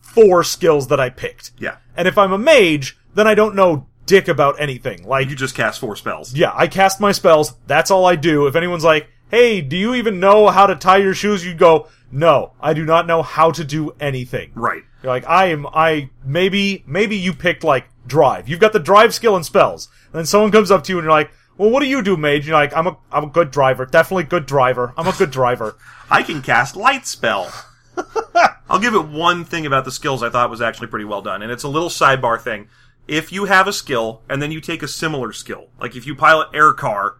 [0.00, 1.50] four skills that i picked.
[1.58, 1.76] Yeah.
[1.96, 5.02] and if i'm a mage then i don't know dick about anything.
[5.02, 6.32] Like You just cast four spells.
[6.34, 7.54] yeah i cast my spells.
[7.66, 8.46] That's all i do.
[8.46, 11.44] If anyone's like hey do you even know how to tie your shoes?
[11.44, 14.52] You go no i do not know how to do anything.
[14.54, 14.82] Right.
[15.02, 18.48] you're like, I am, I, maybe, maybe you picked like drive.
[18.48, 19.88] You've got the drive skill and spells.
[20.06, 22.16] And then someone comes up to you and you're like, well, what do you do,
[22.16, 22.40] mage?
[22.40, 23.86] And you're like, I'm a, I'm a good driver.
[23.86, 24.92] Definitely good driver.
[24.96, 25.76] I'm a good driver.
[26.10, 27.52] I can cast Light Spell.
[28.68, 31.42] I'll give it one thing about the skills I thought was actually pretty well done,
[31.42, 32.68] and it's a little sidebar thing.
[33.08, 36.14] If you have a skill, and then you take a similar skill, like if you
[36.14, 37.16] pilot air car,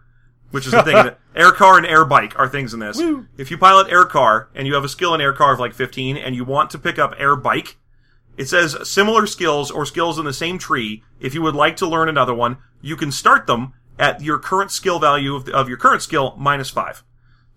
[0.51, 2.99] which is a thing, that, air car and air bike are things in this.
[3.37, 5.73] If you pilot air car, and you have a skill in air car of like
[5.73, 7.77] 15, and you want to pick up air bike,
[8.37, 11.03] it says similar skills or skills in the same tree.
[11.19, 14.71] If you would like to learn another one, you can start them at your current
[14.71, 17.03] skill value of, the, of your current skill minus five.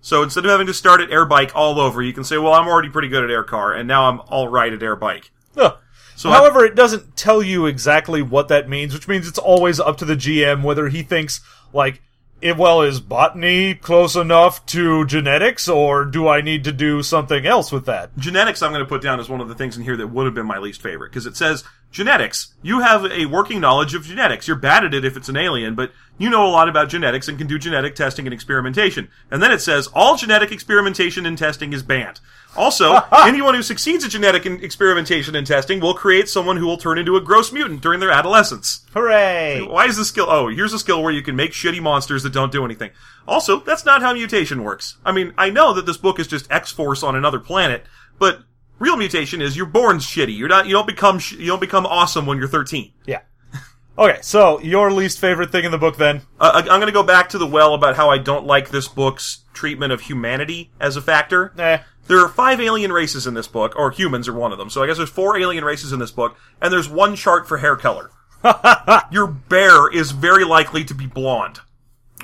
[0.00, 2.54] So instead of having to start at air bike all over, you can say, well,
[2.54, 5.30] I'm already pretty good at air car, and now I'm all right at air bike.
[5.56, 5.76] Ugh.
[6.16, 9.78] So I- However, it doesn't tell you exactly what that means, which means it's always
[9.78, 11.40] up to the GM whether he thinks,
[11.74, 12.00] like,
[12.42, 17.46] it, well, is botany close enough to genetics, or do I need to do something
[17.46, 18.16] else with that?
[18.18, 20.26] genetics I'm going to put down as one of the things in here that would
[20.26, 22.54] have been my least favorite because it says genetics.
[22.62, 24.46] You have a working knowledge of genetics.
[24.46, 27.28] You're bad at it if it's an alien, but you know a lot about genetics
[27.28, 29.08] and can do genetic testing and experimentation.
[29.30, 32.20] And then it says all genetic experimentation and testing is banned.
[32.56, 36.76] Also, anyone who succeeds at genetic in- experimentation and testing will create someone who will
[36.76, 38.84] turn into a gross mutant during their adolescence.
[38.92, 39.62] Hooray!
[39.62, 40.26] Why is this skill?
[40.28, 42.90] Oh, here's a skill where you can make shitty monsters that don't do anything.
[43.28, 44.98] Also, that's not how mutation works.
[45.04, 47.84] I mean, I know that this book is just X Force on another planet,
[48.18, 48.40] but
[48.78, 50.36] real mutation is you're born shitty.
[50.36, 50.66] You're not.
[50.66, 51.18] You don't become.
[51.18, 52.92] Sh- you don't become awesome when you're 13.
[53.06, 53.20] Yeah.
[53.98, 56.22] Okay, so your least favorite thing in the book then?
[56.40, 58.70] Uh, I- I'm going to go back to the well about how I don't like
[58.70, 61.52] this book's treatment of humanity as a factor.
[61.58, 61.78] Eh.
[62.10, 64.68] There are five alien races in this book, or humans are one of them.
[64.68, 67.58] So I guess there's four alien races in this book, and there's one chart for
[67.58, 68.10] hair color.
[69.12, 71.60] Your bear is very likely to be blonde.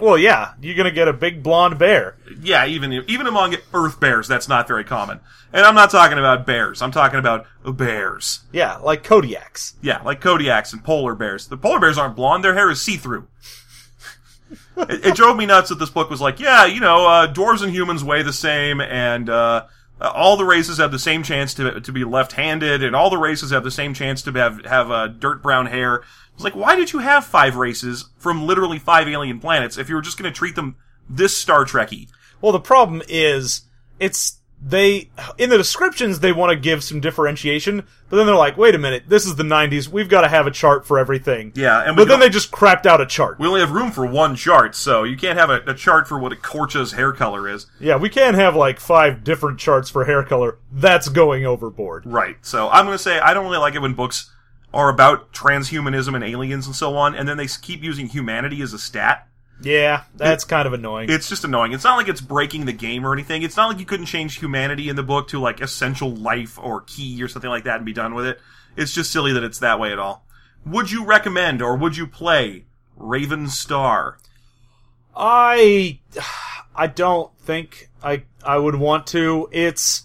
[0.01, 2.17] Well, yeah, you're gonna get a big blonde bear.
[2.43, 5.21] Yeah, even even among Earth bears, that's not very common.
[5.53, 6.83] And I'm not talking about bears.
[6.83, 8.41] I'm talking about bears.
[8.53, 9.75] Yeah, like Kodiaks.
[9.81, 11.47] Yeah, like Kodiaks and polar bears.
[11.47, 12.45] The polar bears aren't blonde.
[12.45, 13.27] Their hair is see-through.
[14.77, 17.63] it, it drove me nuts that this book was like, yeah, you know, uh, dwarves
[17.63, 19.65] and humans weigh the same, and uh,
[20.01, 23.19] uh, all the races have the same chance to to be left-handed, and all the
[23.19, 26.03] races have the same chance to have have uh, dirt brown hair.
[26.35, 29.95] It's like, why did you have five races from literally five alien planets if you
[29.95, 30.77] were just going to treat them
[31.09, 32.09] this Star Trekky?
[32.43, 33.63] Well, the problem is
[33.99, 38.57] it's they in the descriptions they want to give some differentiation, but then they're like,
[38.57, 39.89] "Wait a minute, this is the '90s.
[39.89, 42.51] We've got to have a chart for everything." Yeah, and we but then they just
[42.51, 43.39] crapped out a chart.
[43.39, 46.19] We only have room for one chart, so you can't have a, a chart for
[46.19, 47.67] what a Korcha's hair color is.
[47.79, 50.59] Yeah, we can't have like five different charts for hair color.
[50.73, 52.07] That's going overboard.
[52.07, 52.37] Right.
[52.43, 54.31] So I'm going to say I don't really like it when books
[54.73, 58.73] are about transhumanism and aliens and so on, and then they keep using humanity as
[58.73, 59.29] a stat.
[59.63, 61.11] Yeah, that's kind of annoying.
[61.11, 61.73] It's just annoying.
[61.73, 63.43] It's not like it's breaking the game or anything.
[63.43, 66.83] It's not like you couldn't change humanity in the book to like essential life or
[66.83, 68.41] key or something like that and be done with it.
[68.77, 70.25] It's just silly that it's that way at all.
[70.67, 72.65] Would you recommend or would you play
[72.99, 74.17] Ravenstar?
[75.17, 76.01] I
[76.75, 79.49] I don't think I I would want to.
[79.53, 80.03] It's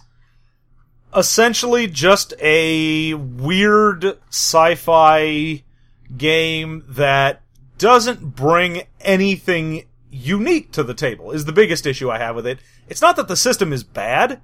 [1.15, 5.63] essentially just a weird sci-fi
[6.15, 7.41] game that
[7.81, 11.31] doesn't bring anything unique to the table.
[11.31, 12.59] Is the biggest issue I have with it.
[12.87, 14.41] It's not that the system is bad.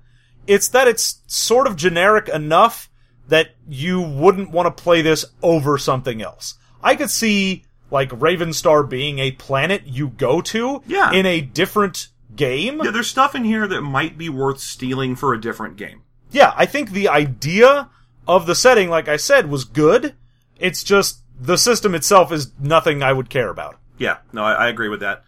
[0.47, 2.89] It's that it's sort of generic enough
[3.27, 6.55] that you wouldn't want to play this over something else.
[6.81, 11.11] I could see like Ravenstar being a planet you go to Yeah.
[11.11, 12.81] in a different game.
[12.83, 16.01] Yeah, there's stuff in here that might be worth stealing for a different game.
[16.31, 17.89] Yeah, I think the idea
[18.27, 20.13] of the setting, like I said, was good.
[20.59, 23.77] It's just the system itself is nothing I would care about.
[23.97, 25.23] Yeah, no, I, I agree with that.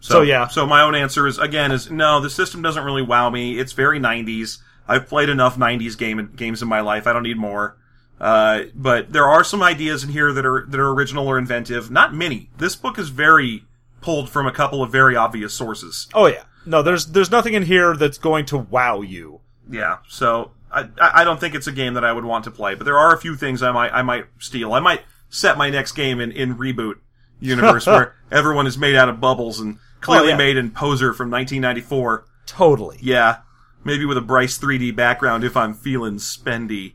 [0.00, 0.46] So, yeah.
[0.48, 2.20] So my own answer is again is no.
[2.20, 3.58] The system doesn't really wow me.
[3.58, 4.58] It's very '90s.
[4.86, 7.06] I've played enough '90s game games in my life.
[7.06, 7.76] I don't need more.
[8.20, 11.90] Uh, but there are some ideas in here that are that are original or inventive.
[11.90, 12.50] Not many.
[12.58, 13.64] This book is very
[14.00, 16.08] pulled from a couple of very obvious sources.
[16.14, 16.44] Oh yeah.
[16.64, 19.40] No, there's there's nothing in here that's going to wow you.
[19.70, 19.98] Yeah.
[20.08, 22.74] So I I I don't think it's a game that I would want to play.
[22.74, 24.72] But there are a few things I might I might steal.
[24.72, 26.94] I might set my next game in in ReBoot
[27.40, 30.36] universe where everyone is made out of bubbles and clearly Oh, yeah.
[30.36, 32.26] made in Poser from 1994.
[32.46, 32.98] Totally.
[33.00, 33.38] Yeah,
[33.84, 36.94] maybe with a Bryce 3D background if I'm feeling spendy.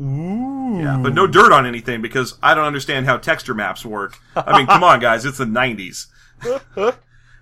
[0.00, 0.78] Ooh.
[0.80, 4.18] Yeah, but no dirt on anything because I don't understand how texture maps work.
[4.36, 6.06] I mean, come on, guys, it's the 90s.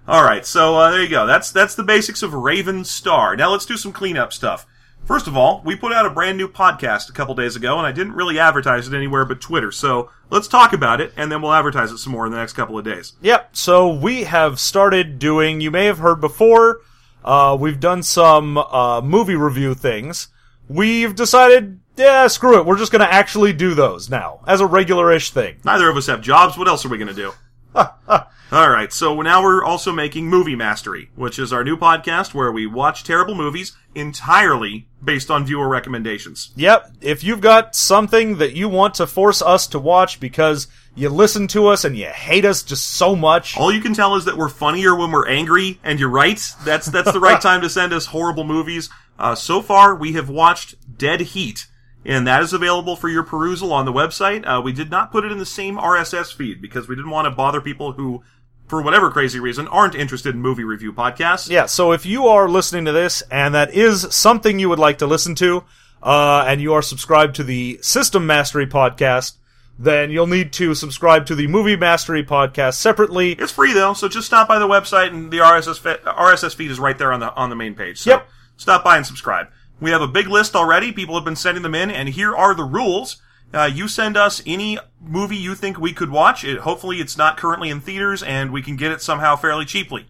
[0.06, 1.26] All right, so uh, there you go.
[1.26, 3.36] That's that's the basics of Ravenstar.
[3.38, 4.66] Now let's do some cleanup stuff.
[5.04, 7.86] First of all, we put out a brand new podcast a couple days ago, and
[7.86, 9.70] I didn't really advertise it anywhere but Twitter.
[9.70, 12.54] So let's talk about it, and then we'll advertise it some more in the next
[12.54, 13.12] couple of days.
[13.20, 13.54] Yep.
[13.54, 15.60] So we have started doing.
[15.60, 16.80] You may have heard before.
[17.22, 20.28] Uh, we've done some uh, movie review things.
[20.68, 22.64] We've decided, yeah, screw it.
[22.64, 25.56] We're just going to actually do those now as a regular-ish thing.
[25.64, 26.56] Neither of us have jobs.
[26.56, 27.32] What else are we going to do?
[28.54, 32.52] All right, so now we're also making Movie Mastery, which is our new podcast where
[32.52, 36.52] we watch terrible movies entirely based on viewer recommendations.
[36.54, 36.92] Yep.
[37.00, 41.48] If you've got something that you want to force us to watch because you listen
[41.48, 44.36] to us and you hate us just so much, All you can tell is that
[44.36, 46.40] we're funnier when we're angry, and you're right.
[46.64, 48.88] That's that's the right time to send us horrible movies.
[49.18, 51.66] Uh, so far, we have watched Dead Heat,
[52.04, 54.46] and that is available for your perusal on the website.
[54.46, 57.26] Uh, we did not put it in the same RSS feed because we didn't want
[57.26, 58.22] to bother people who,
[58.68, 61.48] for whatever crazy reason, aren't interested in movie review podcasts.
[61.50, 64.98] Yeah, so if you are listening to this and that is something you would like
[64.98, 65.64] to listen to,
[66.02, 69.34] uh, and you are subscribed to the System Mastery podcast,
[69.78, 73.32] then you'll need to subscribe to the Movie Mastery podcast separately.
[73.32, 76.70] It's free though, so just stop by the website and the RSS fe- RSS feed
[76.70, 77.98] is right there on the on the main page.
[78.00, 78.28] So Yep.
[78.56, 79.48] stop by and subscribe.
[79.80, 80.92] We have a big list already.
[80.92, 83.16] People have been sending them in, and here are the rules.
[83.54, 86.44] Uh, you send us any movie you think we could watch.
[86.44, 90.06] It, hopefully, it's not currently in theaters, and we can get it somehow fairly cheaply.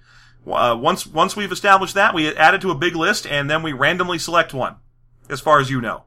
[0.46, 3.62] Uh, once once we've established that, we add it to a big list, and then
[3.62, 4.76] we randomly select one.
[5.30, 6.04] As far as you know,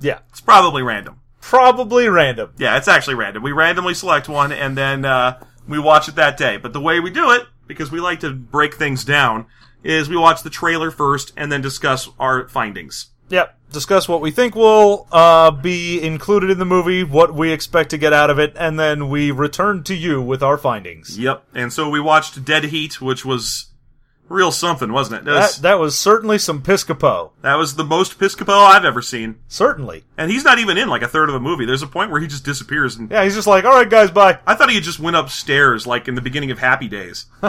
[0.00, 1.20] Yeah, it's probably random.
[1.40, 2.52] probably random.
[2.58, 3.42] Yeah, it's actually random.
[3.42, 6.58] We randomly select one and then uh, we watch it that day.
[6.58, 9.46] But the way we do it, because we like to break things down,
[9.82, 13.06] is we watch the trailer first and then discuss our findings.
[13.30, 13.58] Yep.
[13.72, 17.98] Discuss what we think will uh, be included in the movie, what we expect to
[17.98, 21.18] get out of it, and then we return to you with our findings.
[21.18, 21.44] Yep.
[21.54, 23.66] And so we watched Dead Heat, which was
[24.28, 25.24] real something, wasn't it?
[25.24, 27.32] That That, was, that was certainly some Piscopo.
[27.42, 29.36] that was the most Piscopo I've ever seen.
[29.48, 30.04] Certainly.
[30.16, 31.66] And he's not even in like a third of the movie.
[31.66, 32.96] There's a point where he just disappears.
[32.96, 34.38] And Yeah, he's just like, all right, guys, bye.
[34.46, 37.26] I thought he just went upstairs like in the beginning of Happy Days.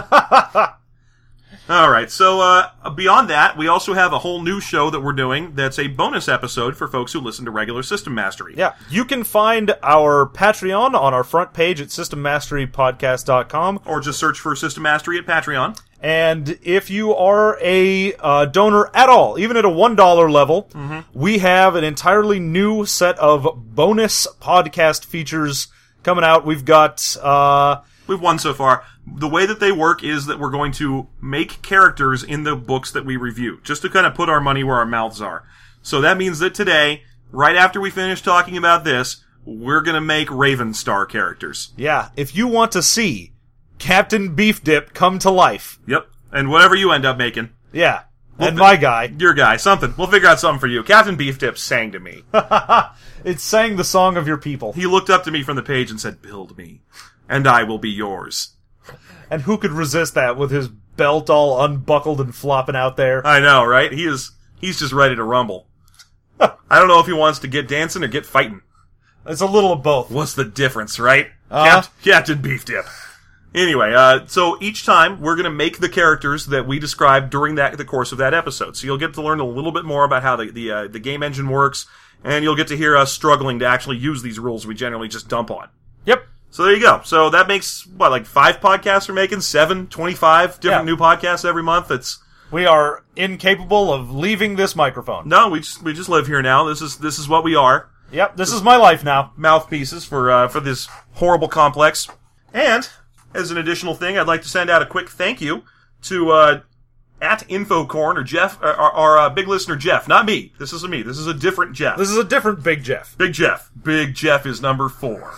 [1.69, 2.11] All right.
[2.11, 5.55] So uh, beyond that, we also have a whole new show that we're doing.
[5.55, 8.53] That's a bonus episode for folks who listen to regular System Mastery.
[8.57, 13.81] Yeah, you can find our Patreon on our front page at systemmasterypodcast.com.
[13.85, 15.79] Or just search for System Mastery at Patreon.
[16.01, 20.69] And if you are a uh, donor at all, even at a $1 level,
[21.13, 25.67] we have an entirely new set of bonus podcast features
[26.03, 26.45] coming out.
[26.45, 28.83] We've got, uh, We've won so far.
[29.05, 32.91] The way that they work is that we're going to make characters in the books
[32.91, 35.43] that we review, just to kind of put our money where our mouths are.
[35.81, 40.01] So that means that today, right after we finish talking about this, we're going to
[40.01, 41.73] make Ravenstar characters.
[41.77, 43.33] yeah, if you want to see
[43.79, 46.07] Captain Beef Dip come to life, Yep.
[46.31, 48.03] And whatever you end up making, yeah,
[48.39, 49.93] and th- my guy, your guy, something.
[49.97, 50.81] We'll figure out something for you.
[50.83, 52.23] Captain Beef Dip sang to me.
[53.23, 54.73] it sang the song of your people.
[54.73, 56.81] he looked up to me from the page and said, "Build me,
[57.27, 58.53] and I will be yours."
[59.29, 63.25] And who could resist that with his belt all unbuckled and flopping out there?
[63.25, 63.91] I know, right?
[63.91, 64.31] He is.
[64.59, 65.67] He's just ready to rumble.
[66.39, 68.61] I don't know if he wants to get dancing or get fighting.
[69.25, 70.11] It's a little of both.
[70.11, 71.27] What's the difference, right?
[71.49, 71.81] Uh-huh.
[71.81, 72.85] Cap- Captain Beef Dip.
[73.55, 77.55] Anyway, uh, so each time we're going to make the characters that we describe during
[77.55, 78.75] that the course of that episode.
[78.75, 80.99] So you'll get to learn a little bit more about how the the, uh, the
[80.99, 81.85] game engine works,
[82.23, 85.27] and you'll get to hear us struggling to actually use these rules we generally just
[85.29, 85.69] dump on.
[86.05, 86.25] Yep.
[86.53, 87.01] So there you go.
[87.03, 90.93] So that makes what like five podcasts we're making, seven, 25 different Yeah.
[90.93, 91.89] new podcasts every month.
[91.89, 92.19] It's
[92.51, 95.27] We are incapable of leaving this microphone.
[95.27, 96.65] no, we just we just live here now.
[96.65, 97.89] This is this is what we are.
[98.11, 99.33] Yep, this is my life now.
[99.35, 102.07] mouthpieces for uh, for this horrible complex.
[102.53, 102.87] And
[103.33, 105.63] as an additional thing, I'd like to send out a quick thank you
[106.03, 106.59] to uh,
[107.19, 110.07] at Infocorn or Jeff, or, our uh, big listener Jeff.
[110.07, 110.53] Not me.
[110.59, 111.01] This isn't me.
[111.01, 111.97] This is a different Jeff.
[111.97, 113.17] This is a different Big Jeff.
[113.17, 113.71] Big Jeff.
[113.81, 115.33] Big Jeff is number four.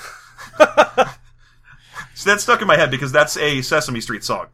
[2.15, 4.47] so that stuck in my head because that's a Sesame Street song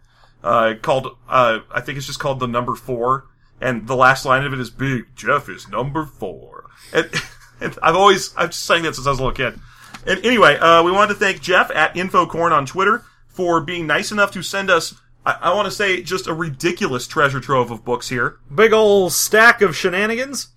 [0.43, 1.17] uh, called.
[1.27, 3.25] Uh, I think it's just called the number four,
[3.59, 6.65] and the last line of it is "Big Jeff is number four.
[6.93, 7.09] And,
[7.61, 9.59] and I've always I've just sang that since I was a little kid.
[10.05, 14.11] And anyway, uh, we wanted to thank Jeff at Infocorn on Twitter for being nice
[14.11, 14.95] enough to send us.
[15.25, 18.39] I, I want to say just a ridiculous treasure trove of books here.
[18.53, 20.47] Big old stack of shenanigans.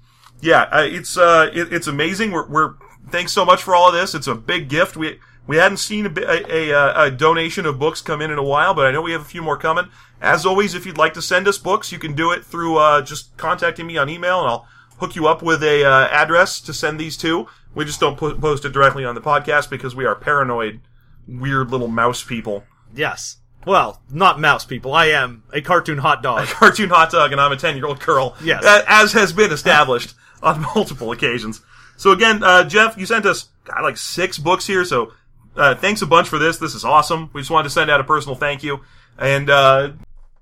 [0.41, 2.33] Yeah, uh, it's uh, it, it's amazing.
[2.33, 2.75] We're, we're
[3.11, 4.15] thanks so much for all of this.
[4.15, 4.97] It's a big gift.
[4.97, 8.43] We we hadn't seen a, a, a, a donation of books come in in a
[8.43, 9.89] while, but I know we have a few more coming.
[10.21, 13.03] As always, if you'd like to send us books, you can do it through uh,
[13.03, 14.69] just contacting me on email, and I'll
[14.99, 17.47] hook you up with a uh, address to send these to.
[17.75, 20.81] We just don't po- post it directly on the podcast because we are paranoid,
[21.27, 22.65] weird little mouse people.
[22.95, 23.39] Yes.
[23.67, 24.93] Well, not mouse people.
[24.93, 26.45] I am a cartoon hot dog.
[26.45, 28.37] A cartoon hot dog and I'm a 10 year old girl.
[28.43, 28.63] Yes.
[28.87, 31.63] As has been established on multiple occasions.
[31.97, 34.85] So again, uh, Jeff, you sent us, God, like six books here.
[34.85, 35.13] So,
[35.57, 36.59] uh, thanks a bunch for this.
[36.59, 37.31] This is awesome.
[37.33, 38.81] We just wanted to send out a personal thank you.
[39.19, 39.93] And, uh,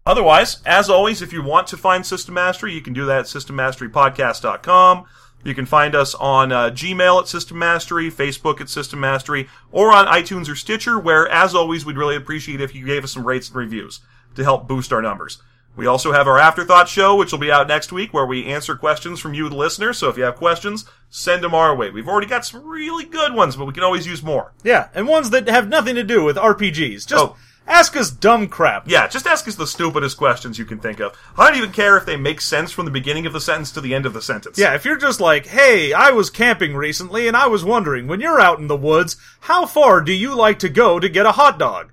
[0.06, 3.24] otherwise, as always, if you want to find System Mastery, you can do that at
[3.26, 5.06] systemmasterypodcast.com.
[5.44, 9.92] You can find us on uh, Gmail at System Mastery, Facebook at System Mastery, or
[9.92, 13.26] on iTunes or Stitcher, where, as always, we'd really appreciate if you gave us some
[13.26, 14.00] rates and reviews
[14.36, 15.42] to help boost our numbers.
[15.74, 18.74] We also have our Afterthought show, which will be out next week, where we answer
[18.76, 19.96] questions from you, the listeners.
[19.98, 21.90] So if you have questions, send them our way.
[21.90, 24.52] We've already got some really good ones, but we can always use more.
[24.62, 27.06] Yeah, and ones that have nothing to do with RPGs.
[27.06, 27.36] Just Oh.
[27.66, 28.84] ask us dumb crap.
[28.86, 31.16] Yeah, just ask us the stupidest questions you can think of.
[31.38, 33.80] I don't even care if they make sense from the beginning of the sentence to
[33.80, 34.58] the end of the sentence.
[34.58, 38.20] Yeah, if you're just like, hey, I was camping recently and I was wondering, when
[38.20, 41.32] you're out in the woods, how far do you like to go to get a
[41.32, 41.92] hot dog?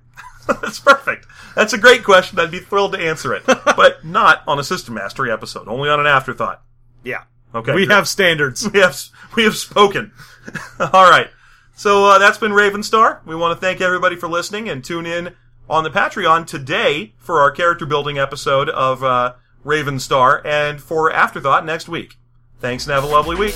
[0.62, 1.26] That's perfect.
[1.54, 2.38] That's a great question.
[2.38, 5.68] I'd be thrilled to answer it, but not on a System Mastery episode.
[5.68, 6.62] Only on an afterthought.
[7.04, 7.24] Yeah.
[7.54, 7.74] Okay.
[7.74, 7.94] we good.
[7.94, 8.68] have standards.
[8.72, 8.98] we have
[9.36, 10.12] we have spoken.
[10.78, 11.28] All right.
[11.74, 13.24] So uh, that's been Ravenstar.
[13.24, 15.34] We want to thank everybody for listening and tune in
[15.68, 19.34] on the Patreon today for our character building episode of uh,
[19.64, 22.16] Ravenstar and for Afterthought next week.
[22.58, 23.54] Thanks and have a lovely week.